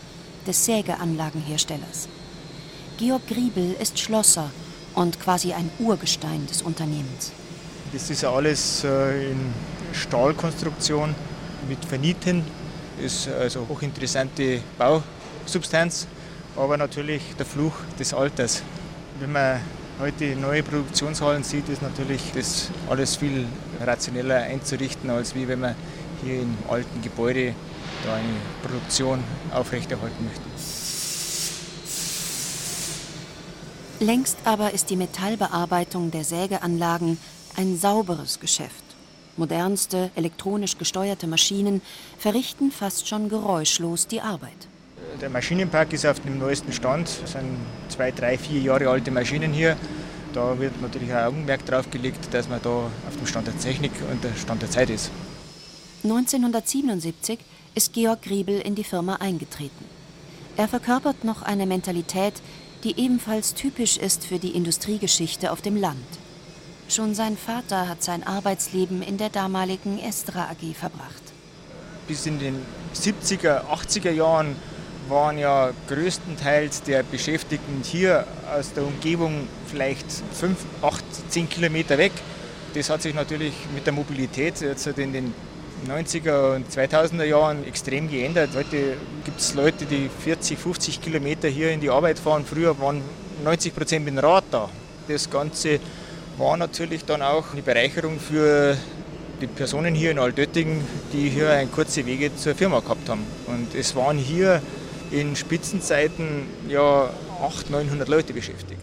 des 0.46 0.66
Sägeanlagenherstellers. 0.66 2.08
Georg 2.98 3.28
Griebel 3.28 3.76
ist 3.80 4.00
Schlosser 4.00 4.52
und 4.96 5.20
quasi 5.20 5.54
ein 5.54 5.70
Urgestein 5.80 6.46
des 6.48 6.62
Unternehmens. 6.62 7.32
Das 7.94 8.10
ist 8.10 8.22
ja 8.22 8.32
alles 8.32 8.84
äh, 8.84 9.32
in 9.32 9.54
Stahlkonstruktion 9.94 11.16
mit 11.68 11.84
Vernieten. 11.86 12.44
Ist 13.02 13.28
also 13.28 13.66
hochinteressante 13.68 14.62
Bausubstanz, 14.78 16.08
aber 16.56 16.78
natürlich 16.78 17.22
der 17.38 17.46
Fluch 17.46 17.74
des 18.00 18.14
Alters. 18.14 18.64
Wenn 19.20 19.32
man 19.32 19.60
heute 20.00 20.36
neue 20.36 20.64
Produktionshallen 20.64 21.44
sieht, 21.44 21.70
ist 21.70 21.82
natürlich 21.82 22.22
das 22.34 22.70
alles 22.90 23.16
viel 23.16 23.46
rationeller 23.82 24.38
einzurichten, 24.38 25.10
als 25.10 25.36
wie 25.36 25.48
wenn 25.48 25.60
man 25.62 25.76
hier 26.24 26.42
im 26.42 26.58
alten 26.68 27.02
Gebäude 27.02 27.54
da 28.06 28.16
eine 28.16 28.28
Produktion 28.62 29.24
aufrechterhalten 29.54 30.26
möchte. 30.26 30.42
Längst 34.00 34.38
aber 34.44 34.74
ist 34.74 34.90
die 34.90 34.98
Metallbearbeitung 34.98 36.12
der 36.12 36.26
Sägeanlagen 36.26 37.18
ein 37.56 37.78
sauberes 37.78 38.40
Geschäft. 38.40 38.84
Modernste, 39.38 40.12
elektronisch 40.16 40.78
gesteuerte 40.78 41.28
Maschinen 41.28 41.82
verrichten 42.18 42.72
fast 42.72 43.08
schon 43.08 43.30
geräuschlos 43.30 44.08
die 44.08 44.22
Arbeit. 44.22 44.68
Der 45.22 45.30
Maschinenpark 45.30 45.94
ist 45.94 46.06
auf 46.06 46.20
dem 46.20 46.38
neuesten 46.38 46.74
Stand. 46.74 47.08
Es 47.24 47.32
sind 47.32 47.58
zwei, 47.88 48.12
drei, 48.12 48.38
vier 48.38 48.60
Jahre 48.60 48.90
alte 48.90 49.12
Maschinen 49.12 49.54
hier. 49.54 49.78
Da 50.34 50.60
wird 50.60 50.82
natürlich 50.82 51.12
ein 51.14 51.24
Augenmerk 51.24 51.66
darauf 51.66 51.90
gelegt, 51.90 52.34
dass 52.34 52.50
man 52.50 52.60
da 52.62 52.70
auf 52.70 53.16
dem 53.18 53.26
Stand 53.26 53.48
der 53.48 53.58
Technik 53.58 53.94
und 54.12 54.24
der 54.24 54.34
Stand 54.36 54.62
der 54.62 54.70
Zeit 54.70 54.90
ist. 54.90 55.12
1977 56.04 57.40
ist 57.76 57.94
Georg 57.94 58.24
Griebel 58.24 58.60
in 58.60 58.76
die 58.76 58.84
Firma 58.84 59.16
eingetreten. 59.16 59.86
Er 60.58 60.68
verkörpert 60.68 61.24
noch 61.24 61.42
eine 61.42 61.66
Mentalität, 61.66 62.34
die 62.84 63.00
ebenfalls 63.00 63.54
typisch 63.54 63.98
ist 63.98 64.26
für 64.26 64.38
die 64.38 64.52
Industriegeschichte 64.52 65.52
auf 65.52 65.62
dem 65.62 65.78
Land. 65.78 66.06
Schon 66.90 67.16
sein 67.16 67.38
Vater 67.38 67.88
hat 67.88 68.04
sein 68.04 68.24
Arbeitsleben 68.24 69.02
in 69.02 69.18
der 69.18 69.30
damaligen 69.30 69.98
Estra 69.98 70.50
AG 70.50 70.76
verbracht. 70.78 71.24
Bis 72.08 72.26
in 72.26 72.38
den 72.38 72.62
70er, 72.94 73.64
80er 73.66 74.12
Jahren 74.12 74.56
waren 75.10 75.38
ja 75.38 75.72
größtenteils 75.88 76.84
der 76.84 77.04
Beschäftigten 77.04 77.82
hier 77.84 78.26
aus 78.56 78.74
der 78.74 78.84
Umgebung 78.84 79.48
vielleicht 79.68 80.06
5, 80.34 80.58
8, 80.82 81.04
10 81.30 81.50
Kilometer 81.50 81.98
weg. 81.98 82.12
Das 82.74 82.90
hat 82.90 83.02
sich 83.02 83.14
natürlich 83.14 83.54
mit 83.74 83.86
der 83.86 83.94
Mobilität 83.94 84.60
jetzt 84.62 84.86
in 84.88 85.14
den 85.14 85.34
90er 85.88 86.56
und 86.56 86.70
2000er 86.70 87.24
Jahren 87.24 87.66
extrem 87.66 88.10
geändert. 88.10 88.50
Heute 88.56 88.98
gibt 89.24 89.40
es 89.40 89.54
Leute, 89.54 89.86
die 89.86 90.10
40, 90.24 90.58
50 90.58 91.02
Kilometer 91.02 91.48
hier 91.48 91.72
in 91.72 91.80
die 91.80 91.90
Arbeit 91.90 92.20
fahren. 92.20 92.44
Früher 92.46 92.80
waren 92.80 93.02
90 93.44 93.76
Prozent 93.76 94.06
mit 94.06 94.16
dem 94.16 94.20
Rad 94.20 94.46
da. 94.52 94.70
Das 95.08 95.30
Ganze 95.30 95.80
war 96.38 96.58
natürlich 96.58 97.06
dann 97.06 97.22
auch 97.22 97.54
eine 97.54 97.62
Bereicherung 97.62 98.20
für 98.20 98.76
die 99.40 99.48
Personen 99.48 99.94
hier 99.94 100.12
in 100.12 100.20
Altötting, 100.20 100.82
die 101.14 101.30
hier 101.30 101.68
kurze 101.74 102.06
Wege 102.06 102.36
zur 102.36 102.56
Firma 102.56 102.80
gehabt 102.80 103.08
haben. 103.10 103.26
Und 103.48 103.76
es 103.76 103.96
waren 103.96 104.18
hier 104.18 104.62
in 105.12 105.36
Spitzenzeiten 105.36 106.44
ja 106.68 107.10
800, 107.42 107.70
900 107.70 108.08
Leute 108.08 108.34
beschäftigt. 108.34 108.82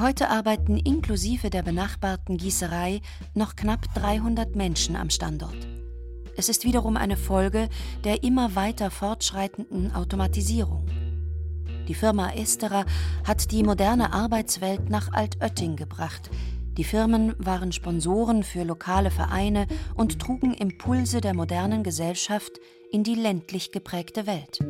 Heute 0.00 0.30
arbeiten 0.30 0.76
inklusive 0.76 1.50
der 1.50 1.62
benachbarten 1.62 2.36
Gießerei 2.36 3.00
noch 3.34 3.56
knapp 3.56 3.92
300 3.94 4.54
Menschen 4.54 4.94
am 4.94 5.10
Standort. 5.10 5.56
Es 6.36 6.48
ist 6.48 6.64
wiederum 6.64 6.96
eine 6.96 7.16
Folge 7.16 7.68
der 8.04 8.22
immer 8.22 8.54
weiter 8.54 8.92
fortschreitenden 8.92 9.92
Automatisierung. 9.92 10.86
Die 11.88 11.94
Firma 11.94 12.30
Esterer 12.30 12.84
hat 13.26 13.50
die 13.50 13.64
moderne 13.64 14.12
Arbeitswelt 14.12 14.88
nach 14.88 15.12
Altötting 15.12 15.74
gebracht. 15.74 16.30
Die 16.78 16.84
Firmen 16.84 17.34
waren 17.38 17.72
Sponsoren 17.72 18.44
für 18.44 18.62
lokale 18.62 19.10
Vereine 19.10 19.66
und 19.96 20.20
trugen 20.20 20.54
Impulse 20.54 21.20
der 21.20 21.34
modernen 21.34 21.82
Gesellschaft 21.82 22.52
in 22.92 23.02
die 23.02 23.16
ländlich 23.16 23.72
geprägte 23.72 24.28
Welt. 24.28 24.60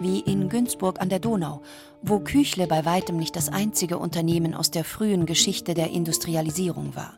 Wie 0.00 0.18
in 0.18 0.48
Günzburg 0.48 1.00
an 1.00 1.08
der 1.08 1.20
Donau, 1.20 1.62
wo 2.02 2.18
Küchle 2.18 2.66
bei 2.66 2.84
weitem 2.84 3.18
nicht 3.18 3.36
das 3.36 3.48
einzige 3.48 3.98
Unternehmen 3.98 4.52
aus 4.52 4.72
der 4.72 4.82
frühen 4.82 5.26
Geschichte 5.26 5.74
der 5.74 5.92
Industrialisierung 5.92 6.96
war. 6.96 7.16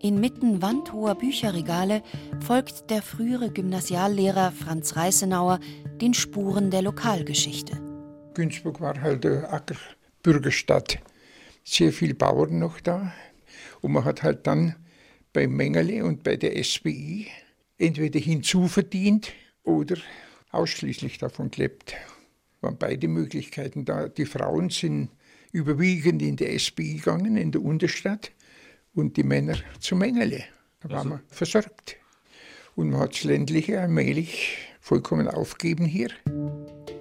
Inmitten 0.00 0.62
wandhoher 0.62 1.14
Bücherregale 1.14 2.02
folgt 2.40 2.88
der 2.88 3.02
frühere 3.02 3.50
Gymnasiallehrer 3.50 4.50
Franz 4.50 4.96
Reißenauer 4.96 5.60
den 6.00 6.14
Spuren 6.14 6.70
der 6.70 6.80
Lokalgeschichte. 6.80 7.78
Günzburg 8.32 8.80
war 8.80 8.98
halt 8.98 9.26
eine 9.26 9.46
Ackerbürgerstadt. 9.50 11.00
Sehr 11.64 11.92
viele 11.92 12.14
Bauern 12.14 12.58
noch 12.58 12.80
da. 12.80 13.12
Und 13.80 13.92
man 13.92 14.04
hat 14.04 14.22
halt 14.22 14.46
dann 14.46 14.76
bei 15.32 15.46
Mengele 15.46 16.04
und 16.04 16.22
bei 16.22 16.36
der 16.36 16.62
SBI 16.62 17.26
entweder 17.78 18.20
hinzuverdient 18.20 19.32
oder 19.62 19.96
ausschließlich 20.50 21.18
davon 21.18 21.50
gelebt. 21.50 21.94
Waren 22.60 22.78
beide 22.78 23.08
Möglichkeiten 23.08 23.84
da. 23.84 24.08
Die 24.08 24.26
Frauen 24.26 24.70
sind 24.70 25.10
überwiegend 25.52 26.22
in 26.22 26.36
der 26.36 26.58
SBI 26.58 26.96
gegangen, 26.96 27.36
in 27.36 27.50
der 27.50 27.62
Unterstadt, 27.62 28.30
und 28.94 29.16
die 29.16 29.24
Männer 29.24 29.56
zu 29.80 29.96
Mengele. 29.96 30.44
Da 30.80 30.90
war 30.90 30.98
also. 30.98 31.08
man 31.10 31.20
versorgt. 31.28 31.96
Und 32.76 32.90
man 32.90 33.00
hat 33.00 33.12
das 33.12 33.24
Ländliche 33.24 33.80
allmählich 33.80 34.58
vollkommen 34.80 35.28
aufgeben 35.28 35.84
hier. 35.84 36.10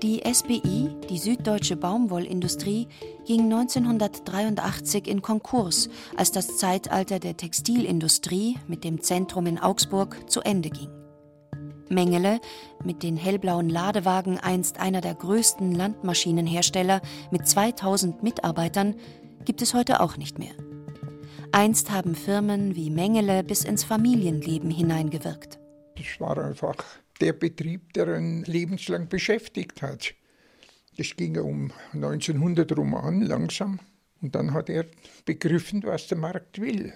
Die 0.03 0.21
SBI, 0.21 0.89
die 1.09 1.17
Süddeutsche 1.17 1.77
Baumwollindustrie, 1.77 2.89
ging 3.25 3.43
1983 3.43 5.07
in 5.07 5.21
Konkurs, 5.21 5.87
als 6.17 6.33
das 6.33 6.57
Zeitalter 6.57 7.19
der 7.19 7.37
Textilindustrie 7.37 8.57
mit 8.67 8.83
dem 8.83 9.01
Zentrum 9.01 9.45
in 9.45 9.57
Augsburg 9.57 10.29
zu 10.29 10.41
Ende 10.41 10.71
ging. 10.71 10.89
Mengele, 11.87 12.41
mit 12.83 13.01
den 13.01 13.15
hellblauen 13.15 13.69
Ladewagen 13.69 14.37
einst 14.39 14.77
einer 14.77 14.99
der 14.99 15.15
größten 15.15 15.71
Landmaschinenhersteller 15.73 17.01
mit 17.31 17.47
2000 17.47 18.23
Mitarbeitern, 18.23 18.95
gibt 19.45 19.61
es 19.61 19.73
heute 19.73 20.01
auch 20.01 20.17
nicht 20.17 20.37
mehr. 20.37 20.53
Einst 21.53 21.91
haben 21.91 22.15
Firmen 22.15 22.75
wie 22.75 22.89
Mengele 22.89 23.41
bis 23.41 23.63
ins 23.63 23.85
Familienleben 23.85 24.69
hineingewirkt. 24.69 25.59
Das 25.95 26.19
war 26.19 26.37
einfach 26.37 26.75
der 27.21 27.33
Betrieb, 27.33 27.93
der 27.93 28.17
ihn 28.17 28.43
lebenslang 28.43 29.07
beschäftigt 29.07 29.81
hat. 29.81 30.13
Das 30.97 31.15
ging 31.15 31.37
um 31.37 31.71
1900 31.93 32.77
rum 32.77 32.95
an, 32.95 33.21
langsam. 33.21 33.79
Und 34.21 34.35
dann 34.35 34.53
hat 34.53 34.69
er 34.69 34.85
begriffen, 35.25 35.83
was 35.83 36.07
der 36.07 36.17
Markt 36.17 36.61
will. 36.61 36.93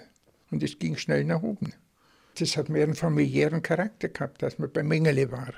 Und 0.50 0.62
es 0.62 0.78
ging 0.78 0.96
schnell 0.96 1.24
nach 1.24 1.42
oben. 1.42 1.74
Das 2.38 2.56
hat 2.56 2.68
mehr 2.68 2.84
einen 2.84 2.94
familiären 2.94 3.62
Charakter 3.62 4.08
gehabt, 4.08 4.44
als 4.44 4.58
man 4.58 4.72
bei 4.72 4.82
Mengele 4.82 5.30
war. 5.30 5.52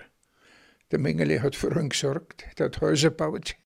Der 0.91 0.99
Mengele 0.99 1.43
hat 1.43 1.55
für 1.55 1.79
ihn 1.79 1.91
gesorgt, 1.91 2.47
der 2.59 2.67
hat 2.67 2.81
Häuser 2.81 3.11
gebaut. 3.11 3.57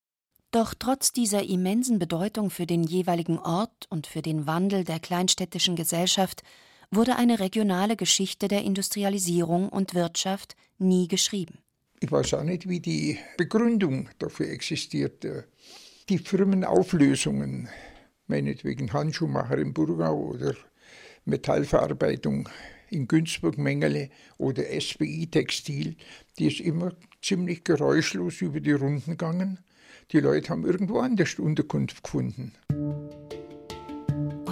Doch 0.50 0.74
trotz 0.78 1.12
dieser 1.12 1.42
immensen 1.42 1.98
Bedeutung 1.98 2.50
für 2.50 2.66
den 2.66 2.84
jeweiligen 2.84 3.38
Ort 3.38 3.86
und 3.88 4.06
für 4.06 4.22
den 4.22 4.46
Wandel 4.46 4.84
der 4.84 5.00
kleinstädtischen 5.00 5.74
Gesellschaft 5.74 6.42
wurde 6.94 7.16
eine 7.16 7.40
regionale 7.40 7.96
Geschichte 7.96 8.48
der 8.48 8.62
Industrialisierung 8.62 9.68
und 9.68 9.94
Wirtschaft 9.94 10.56
nie 10.78 11.08
geschrieben. 11.08 11.58
Ich 12.00 12.10
weiß 12.10 12.34
auch 12.34 12.44
nicht, 12.44 12.68
wie 12.68 12.80
die 12.80 13.18
Begründung 13.36 14.08
dafür 14.18 14.50
existierte. 14.50 15.46
Die 16.08 16.18
Firmenauflösungen, 16.18 17.68
meinetwegen 18.26 18.92
Handschuhmacher 18.92 19.58
in 19.58 19.72
Burgau 19.72 20.30
oder 20.30 20.54
Metallverarbeitung 21.24 22.48
in 22.90 23.08
Günzburg 23.08 23.56
Mengele 23.56 24.10
oder 24.38 24.64
SBI 24.78 25.28
Textil, 25.30 25.96
die 26.38 26.48
ist 26.48 26.60
immer 26.60 26.92
ziemlich 27.22 27.64
geräuschlos 27.64 28.40
über 28.42 28.60
die 28.60 28.72
Runden 28.72 29.12
gegangen. 29.12 29.60
Die 30.12 30.20
Leute 30.20 30.50
haben 30.50 30.66
irgendwo 30.66 30.98
anders 30.98 31.38
Unterkunft 31.38 32.04
gefunden. 32.04 32.52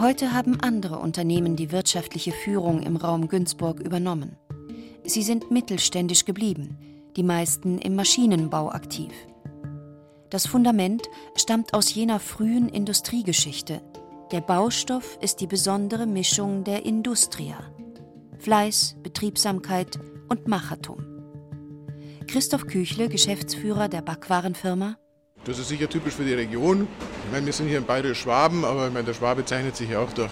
Heute 0.02 0.32
haben 0.32 0.58
andere 0.58 0.98
Unternehmen 0.98 1.54
die 1.54 1.70
wirtschaftliche 1.70 2.32
Führung 2.32 2.82
im 2.82 2.96
Raum 2.96 3.28
Günzburg 3.28 3.78
übernommen. 3.78 4.36
Sie 5.04 5.22
sind 5.22 5.52
mittelständisch 5.52 6.24
geblieben, 6.24 6.76
die 7.14 7.22
meisten 7.22 7.78
im 7.78 7.94
Maschinenbau 7.94 8.72
aktiv. 8.72 9.12
Das 10.28 10.48
Fundament 10.48 11.04
stammt 11.36 11.72
aus 11.72 11.94
jener 11.94 12.18
frühen 12.18 12.68
Industriegeschichte. 12.68 13.80
Der 14.32 14.40
Baustoff 14.40 15.18
ist 15.20 15.40
die 15.40 15.46
besondere 15.46 16.06
Mischung 16.06 16.64
der 16.64 16.84
Industria. 16.84 17.60
Fleiß, 18.40 18.96
Betriebsamkeit 19.04 20.00
und 20.28 20.48
Machertum. 20.48 20.98
Christoph 22.26 22.66
Küchle, 22.66 23.08
Geschäftsführer 23.08 23.86
der 23.88 24.02
Backwarenfirma. 24.02 24.96
Das 25.44 25.60
ist 25.60 25.68
sicher 25.68 25.88
typisch 25.88 26.14
für 26.14 26.24
die 26.24 26.34
Region. 26.34 26.88
Ich 27.24 27.30
meine, 27.32 27.46
wir 27.46 27.52
sind 27.52 27.68
hier 27.68 27.78
in 27.78 27.86
Bayerisch 27.86 28.20
Schwaben, 28.20 28.64
aber 28.64 28.88
ich 28.88 28.92
meine, 28.92 29.06
der 29.06 29.14
Schwabe 29.14 29.44
zeichnet 29.44 29.76
sich 29.76 29.90
ja 29.90 30.00
auch 30.00 30.12
durch 30.12 30.30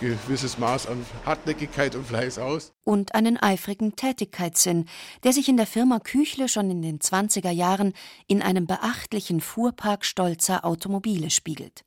ein 0.00 0.18
gewisses 0.26 0.58
Maß 0.58 0.86
an 0.86 1.04
Hartnäckigkeit 1.26 1.94
und 1.94 2.06
Fleiß 2.06 2.38
aus. 2.38 2.72
Und 2.84 3.14
einen 3.14 3.36
eifrigen 3.36 3.96
Tätigkeitssinn, 3.96 4.86
der 5.24 5.32
sich 5.32 5.48
in 5.48 5.56
der 5.56 5.66
Firma 5.66 5.98
Küchle 5.98 6.48
schon 6.48 6.70
in 6.70 6.82
den 6.82 7.00
20er 7.00 7.50
Jahren 7.50 7.92
in 8.26 8.42
einem 8.42 8.66
beachtlichen 8.66 9.40
Fuhrpark 9.40 10.04
stolzer 10.04 10.64
Automobile 10.64 11.30
spiegelt. 11.30 11.84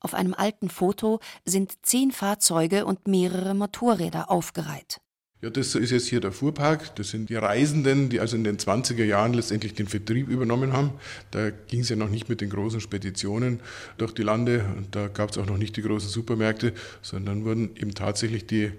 Auf 0.00 0.14
einem 0.14 0.34
alten 0.34 0.70
Foto 0.70 1.18
sind 1.44 1.84
zehn 1.84 2.12
Fahrzeuge 2.12 2.86
und 2.86 3.08
mehrere 3.08 3.54
Motorräder 3.54 4.30
aufgereiht. 4.30 5.00
Ja, 5.40 5.50
das 5.50 5.76
ist 5.76 5.92
jetzt 5.92 6.08
hier 6.08 6.20
der 6.20 6.32
Fuhrpark. 6.32 6.96
Das 6.96 7.10
sind 7.10 7.30
die 7.30 7.36
Reisenden, 7.36 8.08
die 8.08 8.18
also 8.18 8.36
in 8.36 8.42
den 8.42 8.56
20er 8.56 9.04
Jahren 9.04 9.34
letztendlich 9.34 9.72
den 9.72 9.86
Vertrieb 9.86 10.28
übernommen 10.28 10.72
haben. 10.72 10.90
Da 11.30 11.50
ging 11.50 11.80
es 11.80 11.88
ja 11.90 11.94
noch 11.94 12.10
nicht 12.10 12.28
mit 12.28 12.40
den 12.40 12.50
großen 12.50 12.80
Speditionen 12.80 13.60
durch 13.98 14.12
die 14.12 14.24
Lande 14.24 14.64
und 14.76 14.96
da 14.96 15.06
gab 15.06 15.30
es 15.30 15.38
auch 15.38 15.46
noch 15.46 15.56
nicht 15.56 15.76
die 15.76 15.82
großen 15.82 16.08
Supermärkte, 16.08 16.72
sondern 17.02 17.44
wurden 17.44 17.70
eben 17.76 17.94
tatsächlich 17.94 18.48
die, 18.48 18.72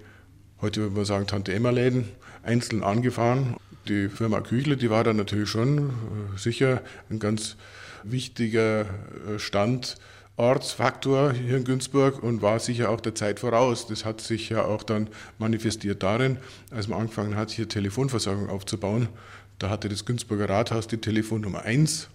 heute 0.60 0.82
würde 0.82 0.96
man 0.96 1.04
sagen, 1.06 1.26
Tante-Emma-Läden 1.26 2.04
einzeln 2.42 2.82
angefahren. 2.82 3.56
Die 3.88 4.10
Firma 4.10 4.42
Küchle, 4.42 4.76
die 4.76 4.90
war 4.90 5.02
dann 5.02 5.16
natürlich 5.16 5.48
schon 5.48 5.88
äh, 5.88 6.38
sicher 6.38 6.82
ein 7.08 7.18
ganz 7.18 7.56
wichtiger 8.04 8.82
äh, 8.82 9.38
Stand 9.38 9.96
Ortsfaktor 10.40 11.34
hier 11.34 11.58
in 11.58 11.64
Günzburg 11.64 12.22
und 12.22 12.40
war 12.40 12.58
sicher 12.60 12.88
auch 12.88 13.02
der 13.02 13.14
Zeit 13.14 13.40
voraus. 13.40 13.86
Das 13.86 14.06
hat 14.06 14.22
sich 14.22 14.48
ja 14.48 14.64
auch 14.64 14.82
dann 14.82 15.10
manifestiert 15.38 16.02
darin, 16.02 16.38
als 16.70 16.88
man 16.88 17.00
angefangen 17.00 17.36
hat, 17.36 17.50
hier 17.50 17.68
Telefonversorgung 17.68 18.48
aufzubauen. 18.48 19.10
Da 19.58 19.68
hatte 19.68 19.90
das 19.90 20.06
Günzburger 20.06 20.48
Rathaus 20.48 20.86
die 20.86 20.96
Telefonnummer 20.96 21.62
1 21.64 22.08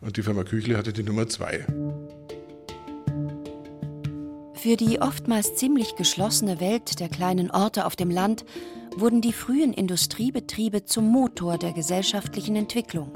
und 0.00 0.16
die 0.16 0.22
Firma 0.22 0.44
Küchle 0.44 0.78
hatte 0.78 0.92
die 0.92 1.02
Nummer 1.02 1.26
2. 1.26 1.66
Für 4.54 4.76
die 4.76 5.00
oftmals 5.00 5.56
ziemlich 5.56 5.96
geschlossene 5.96 6.60
Welt 6.60 7.00
der 7.00 7.08
kleinen 7.08 7.50
Orte 7.50 7.86
auf 7.86 7.96
dem 7.96 8.10
Land 8.10 8.44
wurden 8.96 9.20
die 9.20 9.32
frühen 9.32 9.72
Industriebetriebe 9.72 10.84
zum 10.84 11.08
Motor 11.08 11.58
der 11.58 11.72
gesellschaftlichen 11.72 12.54
Entwicklung 12.54 13.12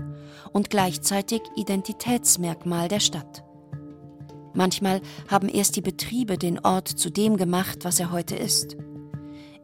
und 0.53 0.69
gleichzeitig 0.69 1.43
Identitätsmerkmal 1.55 2.89
der 2.89 2.99
Stadt. 2.99 3.48
Manchmal 4.55 5.01
haben 5.29 5.49
erst 5.49 5.77
die 5.77 5.81
Betriebe 5.81 6.39
den 6.39 6.59
Ort 6.59 6.89
zu 6.89 7.11
dem 7.11 7.37
gemacht, 7.37 7.81
was 7.83 8.01
er 8.01 8.11
heute 8.11 8.37
ist. 8.37 8.77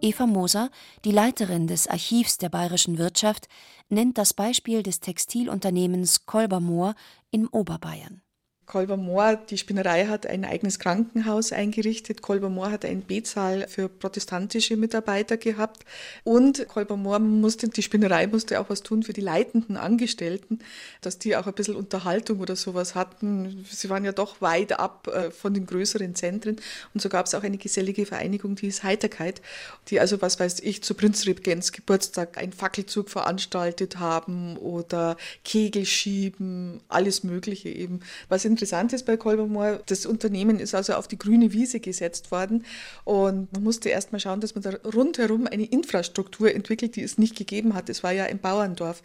Eva 0.00 0.26
Moser, 0.26 0.70
die 1.04 1.12
Leiterin 1.12 1.66
des 1.66 1.86
Archivs 1.86 2.36
der 2.38 2.50
bayerischen 2.50 2.98
Wirtschaft, 2.98 3.48
nennt 3.88 4.18
das 4.18 4.34
Beispiel 4.34 4.82
des 4.82 5.00
Textilunternehmens 5.00 6.26
Kolbermoor 6.26 6.94
in 7.30 7.46
Oberbayern. 7.46 8.23
Kolbermoor, 8.66 9.36
die 9.36 9.58
Spinnerei 9.58 10.06
hat 10.06 10.26
ein 10.26 10.44
eigenes 10.44 10.78
Krankenhaus 10.78 11.52
eingerichtet. 11.52 12.22
Kolbermoor 12.22 12.70
hat 12.70 12.84
einen 12.84 13.02
B-Saal 13.02 13.66
für 13.68 13.88
protestantische 13.88 14.76
Mitarbeiter 14.76 15.36
gehabt. 15.36 15.84
Und 16.24 16.66
Kolbermoor 16.68 17.18
musste, 17.18 17.68
die 17.68 17.82
Spinnerei 17.82 18.26
musste 18.26 18.58
auch 18.60 18.70
was 18.70 18.82
tun 18.82 19.02
für 19.02 19.12
die 19.12 19.20
leitenden 19.20 19.76
Angestellten, 19.76 20.60
dass 21.02 21.18
die 21.18 21.36
auch 21.36 21.46
ein 21.46 21.52
bisschen 21.52 21.76
Unterhaltung 21.76 22.40
oder 22.40 22.56
sowas 22.56 22.94
hatten. 22.94 23.64
Sie 23.70 23.90
waren 23.90 24.04
ja 24.04 24.12
doch 24.12 24.40
weit 24.40 24.78
ab 24.78 25.08
äh, 25.08 25.30
von 25.30 25.52
den 25.52 25.66
größeren 25.66 26.14
Zentren. 26.14 26.56
Und 26.94 27.00
so 27.02 27.08
gab 27.08 27.26
es 27.26 27.34
auch 27.34 27.42
eine 27.42 27.58
gesellige 27.58 28.06
Vereinigung, 28.06 28.56
die 28.56 28.68
ist 28.68 28.82
Heiterkeit, 28.82 29.42
die 29.88 30.00
also, 30.00 30.22
was 30.22 30.40
weiß 30.40 30.60
ich, 30.60 30.82
zu 30.82 30.94
Prinzregents 30.94 31.72
Geburtstag 31.72 32.38
einen 32.38 32.52
Fackelzug 32.52 33.10
veranstaltet 33.10 33.98
haben 33.98 34.56
oder 34.56 35.16
Kegelschieben, 35.44 36.80
alles 36.88 37.24
Mögliche 37.24 37.68
eben. 37.68 38.00
Was 38.28 38.44
in 38.44 38.53
interessant 38.54 38.92
ist 38.92 39.04
bei 39.04 39.16
Kolbermoor, 39.16 39.80
das 39.86 40.06
Unternehmen 40.06 40.60
ist 40.60 40.76
also 40.76 40.92
auf 40.94 41.08
die 41.08 41.18
grüne 41.18 41.52
Wiese 41.52 41.80
gesetzt 41.80 42.30
worden 42.30 42.64
und 43.02 43.52
man 43.52 43.64
musste 43.64 43.88
erst 43.88 44.12
mal 44.12 44.20
schauen, 44.20 44.40
dass 44.40 44.54
man 44.54 44.62
da 44.62 44.70
rundherum 44.94 45.48
eine 45.48 45.64
Infrastruktur 45.64 46.54
entwickelt, 46.54 46.94
die 46.94 47.02
es 47.02 47.18
nicht 47.18 47.34
gegeben 47.34 47.74
hat. 47.74 47.88
Es 47.88 48.04
war 48.04 48.12
ja 48.12 48.24
ein 48.24 48.38
Bauerndorf 48.38 49.02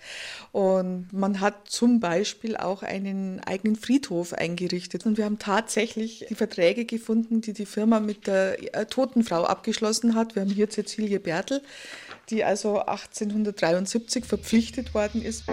und 0.52 1.12
man 1.12 1.40
hat 1.40 1.68
zum 1.68 2.00
Beispiel 2.00 2.56
auch 2.58 2.84
einen 2.84 3.40
eigenen 3.40 3.76
Friedhof 3.76 4.34
eingerichtet 4.34 5.08
und 5.08 5.18
wir 5.18 5.26
haben 5.26 5.40
tatsächlich 5.40 6.28
die 6.30 6.36
Verträge 6.36 6.86
gefunden, 6.86 7.42
die 7.42 7.54
die 7.54 7.66
Firma 7.66 8.00
mit 8.00 8.28
der 8.28 8.76
äh, 8.76 8.86
Totenfrau 8.86 9.46
abgeschlossen 9.46 10.14
hat. 10.14 10.36
Wir 10.36 10.44
haben 10.44 10.52
hier 10.52 10.70
Cecilie 10.70 11.20
Bertel, 11.20 11.64
die 12.30 12.44
also 12.44 12.80
1873 12.80 14.26
verpflichtet 14.26 14.94
worden 14.94 15.24
ist. 15.24 15.46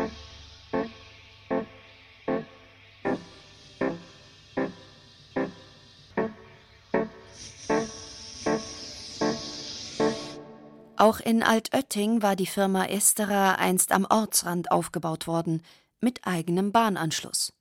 Auch 11.07 11.21
in 11.21 11.45
Altötting 11.45 12.21
war 12.21 12.35
die 12.35 12.49
Firma 12.49 12.87
Esterer 12.87 13.61
einst 13.61 13.93
am 13.93 14.09
Ortsrand 14.11 14.73
aufgebaut 14.73 15.29
worden, 15.29 15.63
mit 16.01 16.27
eigenem 16.27 16.73
Bahnanschluss. 16.73 17.53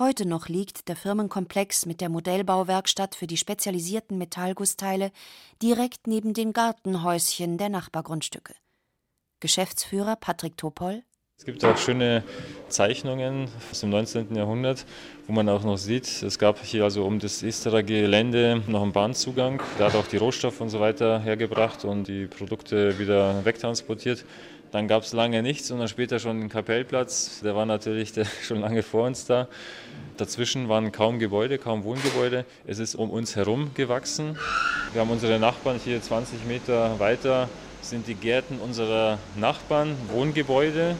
Heute 0.00 0.26
noch 0.26 0.48
liegt 0.48 0.88
der 0.88 0.96
Firmenkomplex 0.96 1.86
mit 1.86 2.00
der 2.00 2.08
Modellbauwerkstatt 2.08 3.14
für 3.14 3.28
die 3.28 3.36
spezialisierten 3.36 4.18
Metallgussteile 4.18 5.12
direkt 5.62 6.08
neben 6.08 6.34
den 6.34 6.52
Gartenhäuschen 6.52 7.56
der 7.56 7.68
Nachbargrundstücke. 7.68 8.52
Geschäftsführer 9.38 10.16
Patrick 10.16 10.56
Topol 10.56 11.04
es 11.42 11.46
gibt 11.46 11.64
auch 11.64 11.76
schöne 11.76 12.22
Zeichnungen 12.68 13.48
aus 13.68 13.80
dem 13.80 13.90
19. 13.90 14.36
Jahrhundert, 14.36 14.86
wo 15.26 15.32
man 15.32 15.48
auch 15.48 15.64
noch 15.64 15.76
sieht, 15.76 16.22
es 16.22 16.38
gab 16.38 16.64
hier 16.64 16.84
also 16.84 17.04
um 17.04 17.18
das 17.18 17.42
Esterer 17.42 17.82
Gelände 17.82 18.62
noch 18.68 18.80
einen 18.80 18.92
Bahnzugang. 18.92 19.60
Der 19.76 19.86
hat 19.86 19.96
auch 19.96 20.06
die 20.06 20.18
Rohstoffe 20.18 20.60
und 20.60 20.68
so 20.68 20.78
weiter 20.78 21.18
hergebracht 21.18 21.84
und 21.84 22.06
die 22.06 22.26
Produkte 22.26 22.96
wieder 23.00 23.44
wegtransportiert. 23.44 24.24
Dann 24.70 24.86
gab 24.86 25.02
es 25.02 25.12
lange 25.14 25.42
nichts 25.42 25.68
und 25.72 25.80
dann 25.80 25.88
später 25.88 26.20
schon 26.20 26.38
den 26.38 26.48
Kapellplatz. 26.48 27.40
Der 27.42 27.56
war 27.56 27.66
natürlich 27.66 28.12
der, 28.12 28.26
schon 28.44 28.60
lange 28.60 28.84
vor 28.84 29.08
uns 29.08 29.26
da. 29.26 29.48
Dazwischen 30.18 30.68
waren 30.68 30.92
kaum 30.92 31.18
Gebäude, 31.18 31.58
kaum 31.58 31.82
Wohngebäude. 31.82 32.44
Es 32.68 32.78
ist 32.78 32.94
um 32.94 33.10
uns 33.10 33.34
herum 33.34 33.72
gewachsen. 33.74 34.38
Wir 34.92 35.00
haben 35.00 35.10
unsere 35.10 35.40
Nachbarn 35.40 35.80
hier 35.84 36.00
20 36.00 36.44
Meter 36.46 37.00
weiter, 37.00 37.48
sind 37.80 38.06
die 38.06 38.14
Gärten 38.14 38.58
unserer 38.60 39.18
Nachbarn, 39.34 39.96
Wohngebäude. 40.12 40.94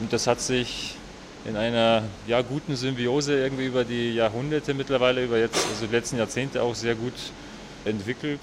Und 0.00 0.12
das 0.12 0.26
hat 0.26 0.40
sich 0.40 0.96
in 1.44 1.56
einer 1.56 2.04
ja, 2.26 2.42
guten 2.42 2.76
Symbiose 2.76 3.38
irgendwie 3.38 3.66
über 3.66 3.84
die 3.84 4.14
Jahrhunderte 4.14 4.74
mittlerweile, 4.74 5.24
über 5.24 5.38
jetzt, 5.38 5.66
also 5.68 5.86
die 5.86 5.92
letzten 5.92 6.18
Jahrzehnte 6.18 6.62
auch 6.62 6.74
sehr 6.74 6.94
gut 6.94 7.14
entwickelt. 7.84 8.40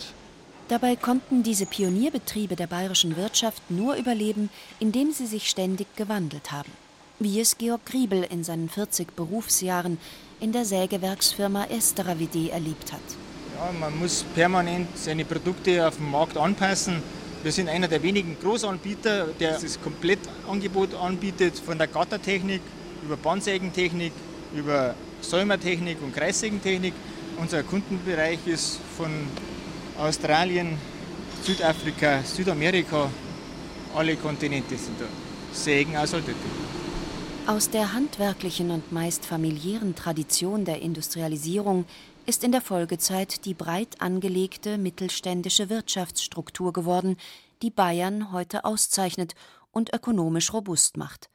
Dabei 0.68 0.96
konnten 0.96 1.42
diese 1.42 1.66
Pionierbetriebe 1.66 2.56
der 2.56 2.68
bayerischen 2.68 3.18
Wirtschaft 3.18 3.64
nur 3.70 3.96
überleben, 3.96 4.50
indem 4.80 5.12
sie 5.12 5.26
sich 5.26 5.50
ständig 5.50 5.88
gewandelt 5.96 6.52
haben. 6.52 6.72
Wie 7.18 7.40
es 7.40 7.58
Georg 7.58 7.86
Griebel 7.86 8.24
in 8.30 8.44
seinen 8.44 8.70
40 8.70 9.16
Berufsjahren 9.16 9.98
in 10.40 10.52
der 10.52 10.66
Sägewerksfirma 10.66 11.66
Esterer 11.66 12.20
WD 12.20 12.50
erlebt 12.50 12.94
hat. 12.94 13.02
Ja, 13.58 13.72
man 13.80 13.98
muss 13.98 14.24
permanent 14.36 14.96
seine 14.96 15.26
Produkte 15.26 15.86
auf 15.86 15.98
den 15.98 16.12
Markt 16.12 16.38
anpassen. 16.38 17.02
Wir 17.42 17.54
sind 17.54 17.70
einer 17.70 17.88
der 17.88 18.04
wenigen 18.04 18.38
Großanbieter, 18.42 19.28
der 19.40 19.54
das 19.54 19.82
Komplettangebot 19.82 20.94
anbietet, 20.94 21.58
von 21.58 21.78
der 21.78 21.88
Gattertechnik 21.88 22.62
über 23.02 23.16
Bandsägentechnik, 23.16 24.12
über 24.54 24.94
Säumertechnik 25.22 26.02
und 26.02 26.14
Kreissägentechnik. 26.14 26.94
Unser 27.38 27.64
Kundenbereich 27.64 28.40
ist 28.46 28.80
von 28.98 29.10
Australien, 29.98 30.78
Südafrika, 31.42 32.24
Südamerika, 32.24 33.10
alle 33.96 34.18
Kontinente 34.18 34.78
sind 34.78 35.00
da. 35.00 35.06
Sägen 35.54 35.96
aus 35.96 36.14
Aus 37.48 37.70
der 37.70 37.94
handwerklichen 37.94 38.70
und 38.70 38.92
meist 38.92 39.26
familiären 39.26 39.96
Tradition 39.96 40.66
der 40.66 40.82
Industrialisierung 40.82 41.86
ist 42.30 42.44
in 42.44 42.52
der 42.52 42.62
Folgezeit 42.62 43.44
die 43.46 43.56
breit 43.56 44.02
angelegte 44.02 44.78
mittelständische 44.78 45.68
Wirtschaftsstruktur 45.68 46.74
geworden, 46.74 47.18
die 47.64 47.72
Bayern 47.72 48.32
heute 48.32 48.66
auszeichnet 48.66 49.34
und 49.72 49.92
ökonomisch 49.96 50.54
robust 50.54 50.96
macht. 50.96 51.32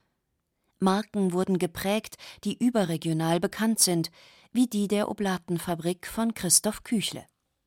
Marken 0.78 1.32
wurden 1.32 1.58
geprägt, 1.58 2.14
die 2.44 2.56
überregional 2.56 3.40
bekannt 3.40 3.80
sind, 3.80 4.12
wie 4.52 4.68
die 4.68 4.86
der 4.86 5.08
Oblatenfabrik 5.08 6.06
von 6.06 6.32
Christoph 6.32 6.84
Küchle. 6.84 7.24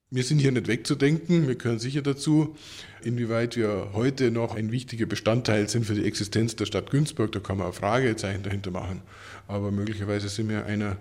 Wir 0.09 0.23
sind 0.23 0.39
hier 0.39 0.53
nicht 0.53 0.69
wegzudenken, 0.69 1.49
wir 1.49 1.55
gehören 1.55 1.79
sicher 1.79 2.01
dazu. 2.01 2.55
Inwieweit 3.03 3.57
wir 3.57 3.89
heute 3.91 4.31
noch 4.31 4.55
ein 4.55 4.71
wichtiger 4.71 5.05
Bestandteil 5.05 5.67
sind 5.67 5.83
für 5.83 5.95
die 5.95 6.05
Existenz 6.05 6.55
der 6.55 6.65
Stadt 6.65 6.91
Günzburg, 6.91 7.33
da 7.33 7.41
kann 7.41 7.57
man 7.57 7.67
ein 7.67 7.73
Fragezeichen 7.73 8.43
dahinter 8.43 8.71
machen. 8.71 9.01
Aber 9.49 9.71
möglicherweise 9.71 10.29
sind 10.29 10.47
wir 10.47 10.65
einer 10.65 10.95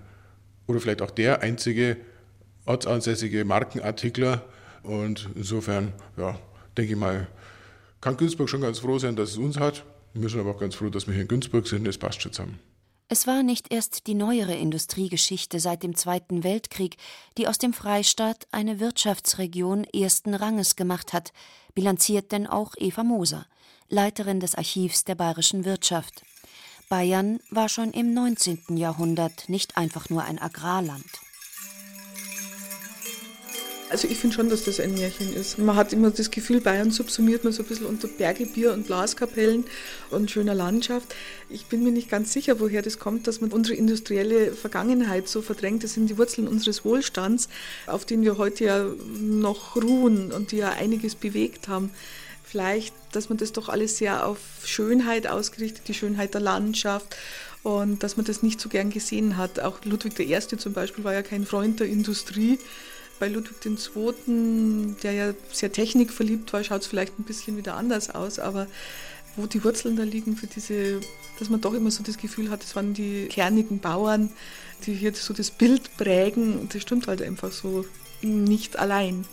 oder 0.67 0.81
vielleicht 0.81 1.03
auch 1.03 1.12
der 1.12 1.43
einzige 1.43 1.99
ortsansässige 2.66 3.44
Markenartikler. 3.44 4.44
Und 4.83 5.31
insofern, 5.35 5.92
ja, 6.16 6.38
denke 6.76 6.92
ich 6.92 6.98
mal, 6.98 7.26
kann 8.00 8.16
Günzburg 8.16 8.48
schon 8.48 8.61
ganz 8.61 8.79
froh 8.79 8.98
sein, 8.98 9.16
dass 9.16 9.31
es 9.31 9.38
uns 9.38 9.59
hat. 9.59 9.85
Wir 10.14 10.29
sind 10.29 10.40
aber 10.40 10.50
auch 10.50 10.61
ganz 10.61 10.74
froh, 10.74 10.90
dass 10.90 11.07
wir 11.07 11.14
hier 11.14 11.22
in 11.22 11.29
Günzburg 11.29 11.66
sind. 11.66 11.87
Es 11.88 11.98
passt 11.98 12.22
schon 12.22 12.33
zusammen. 12.33 12.59
Es 13.09 13.29
war 13.29 13.44
nicht 13.44 13.72
erst 13.72 14.09
die 14.09 14.14
neuere 14.14 14.55
Industriegeschichte 14.55 15.61
seit 15.61 15.85
dem 15.85 15.94
Zweiten 15.94 16.42
Weltkrieg, 16.42 16.96
die 17.38 17.46
aus 17.46 17.59
dem 17.59 17.72
Freistaat 17.72 18.48
eine 18.50 18.81
Wirtschaftsregion 18.81 19.85
ersten 19.85 20.35
Ranges 20.35 20.74
gemacht 20.74 21.12
hat, 21.12 21.33
bilanziert 21.74 22.33
denn 22.33 22.48
auch 22.48 22.74
Eva 22.79 23.05
Moser, 23.05 23.46
Leiterin 23.88 24.40
des 24.40 24.57
Archivs 24.57 25.05
der 25.05 25.14
bayerischen 25.14 25.64
Wirtschaft. 25.64 26.22
Bayern 26.88 27.38
war 27.50 27.68
schon 27.68 27.92
im 27.92 28.12
19. 28.12 28.76
Jahrhundert 28.76 29.48
nicht 29.48 29.76
einfach 29.76 30.09
nur 30.09 30.24
ein 30.24 30.40
Agrarland. 30.40 31.05
Also 33.88 34.09
ich 34.09 34.18
finde 34.18 34.35
schon, 34.35 34.51
dass 34.51 34.64
das 34.64 34.81
ein 34.81 34.94
Märchen 34.94 35.33
ist. 35.33 35.59
Man 35.59 35.77
hat 35.77 35.92
immer 35.92 36.11
das 36.11 36.33
Gefühl, 36.33 36.61
Bayern 36.61 36.90
subsumiert 36.90 37.44
man 37.44 37.53
so 37.53 37.62
ein 37.62 37.66
bisschen 37.66 37.87
unter 37.87 38.09
Bergebier 38.09 38.72
und 38.72 38.87
Blaskapellen 38.87 39.64
und 40.11 40.29
schöner 40.29 40.55
Landschaft. 40.55 41.14
Ich 41.49 41.66
bin 41.66 41.85
mir 41.85 41.92
nicht 41.92 42.11
ganz 42.11 42.33
sicher, 42.33 42.59
woher 42.59 42.83
das 42.83 42.99
kommt, 42.99 43.29
dass 43.29 43.40
man 43.40 43.53
unsere 43.53 43.77
industrielle 43.77 44.51
Vergangenheit 44.53 45.29
so 45.29 45.40
verdrängt. 45.40 45.85
Das 45.85 45.94
sind 45.94 46.11
die 46.11 46.18
Wurzeln 46.18 46.49
unseres 46.49 46.85
Wohlstands, 46.85 47.49
auf 47.87 48.05
denen 48.05 48.25
wir 48.25 48.38
heute 48.38 48.64
ja 48.64 48.87
noch 49.20 49.77
ruhen 49.77 50.33
und 50.33 50.51
die 50.51 50.57
ja 50.57 50.70
einiges 50.70 51.14
bewegt 51.14 51.68
haben. 51.68 51.90
Vielleicht, 52.42 52.92
dass 53.12 53.29
man 53.29 53.38
das 53.38 53.53
doch 53.53 53.68
alles 53.68 53.99
sehr 53.99 54.27
auf 54.27 54.38
Schönheit 54.64 55.29
ausgerichtet, 55.29 55.87
die 55.87 55.94
Schönheit 55.94 56.35
der 56.35 56.40
Landschaft 56.40 57.16
und 57.62 58.03
dass 58.03 58.16
man 58.16 58.27
das 58.27 58.42
nicht 58.42 58.61
so 58.61 58.68
gern 58.68 58.90
gesehen 58.90 59.37
hat. 59.37 59.61
Auch 59.61 59.85
Ludwig 59.85 60.18
I. 60.18 60.40
zum 60.40 60.72
Beispiel 60.72 61.05
war 61.05 61.12
ja 61.12 61.22
kein 61.22 61.46
Freund 61.46 61.79
der 61.79 61.87
Industrie 61.87 62.59
bei 63.18 63.29
Ludwig 63.29 63.64
II., 63.64 64.94
der 65.02 65.12
ja 65.12 65.35
sehr 65.52 65.72
technikverliebt 65.72 66.52
war, 66.52 66.62
schaut 66.64 66.83
es 66.83 66.87
vielleicht 66.87 67.18
ein 67.18 67.24
bisschen 67.24 67.57
wieder 67.57 67.74
anders 67.74 68.14
aus, 68.14 68.38
aber 68.38 68.66
wo 69.37 69.46
die 69.46 69.62
Wurzeln 69.64 69.96
da 69.96 70.02
liegen 70.02 70.37
für 70.37 70.46
diese, 70.46 71.00
dass 71.38 71.50
man 71.50 71.61
doch 71.61 71.74
immer 71.74 71.90
so 71.90 72.02
das 72.02 72.16
Gefühl 72.16 72.50
hat, 72.50 72.64
es 72.64 72.74
waren 72.74 72.94
die 72.94 73.26
kernigen 73.26 73.81
Bauern, 73.81 74.31
die 74.87 74.94
hier 74.94 75.12
so 75.14 75.35
das 75.35 75.50
Bild 75.50 75.96
prägen, 75.96 76.68
das 76.72 76.83
stimmt 76.83 77.07
halt 77.07 77.22
einfach 77.22 77.52
so 77.52 77.85
nicht 78.22 78.79
allein. 78.79 79.24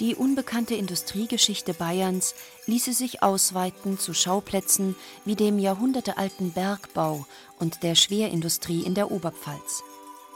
Die 0.00 0.16
unbekannte 0.16 0.74
Industriegeschichte 0.74 1.74
Bayerns 1.74 2.34
ließe 2.66 2.92
sich 2.92 3.22
ausweiten 3.22 3.98
zu 3.98 4.14
Schauplätzen 4.14 4.96
wie 5.24 5.36
dem 5.36 5.58
jahrhundertealten 5.58 6.52
Bergbau 6.52 7.26
und 7.60 7.84
der 7.84 7.94
Schwerindustrie 7.94 8.82
in 8.82 8.94
der 8.94 9.12
Oberpfalz 9.12 9.84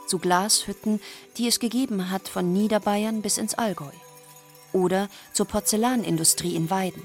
zu 0.07 0.19
Glashütten, 0.19 0.99
die 1.37 1.47
es 1.47 1.59
gegeben 1.59 2.09
hat 2.09 2.27
von 2.27 2.53
Niederbayern 2.53 3.21
bis 3.21 3.37
ins 3.37 3.53
Allgäu. 3.55 3.91
Oder 4.73 5.09
zur 5.33 5.45
Porzellanindustrie 5.45 6.55
in 6.55 6.69
Weiden. 6.69 7.03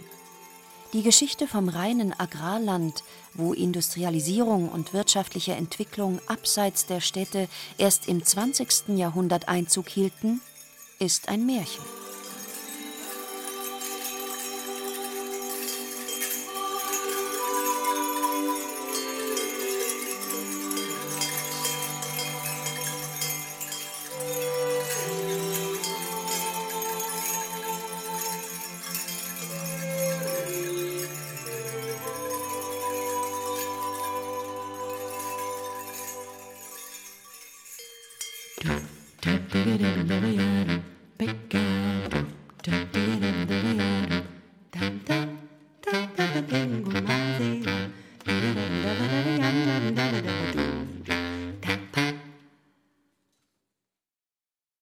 Die 0.93 1.03
Geschichte 1.03 1.47
vom 1.47 1.71
reinen 1.71 2.13
Agrarland, 2.19 3.03
wo 3.33 3.55
Industrialisierung 3.55 4.69
und 4.69 4.93
wirtschaftliche 4.93 5.53
Entwicklung 5.53 6.21
abseits 6.27 6.85
der 6.85 7.01
Städte 7.01 7.49
erst 7.79 8.09
im 8.09 8.23
20. 8.23 8.89
Jahrhundert 8.99 9.49
Einzug 9.49 9.89
hielten, 9.89 10.43
ist 10.99 11.29
ein 11.29 11.47
Märchen. 11.47 12.02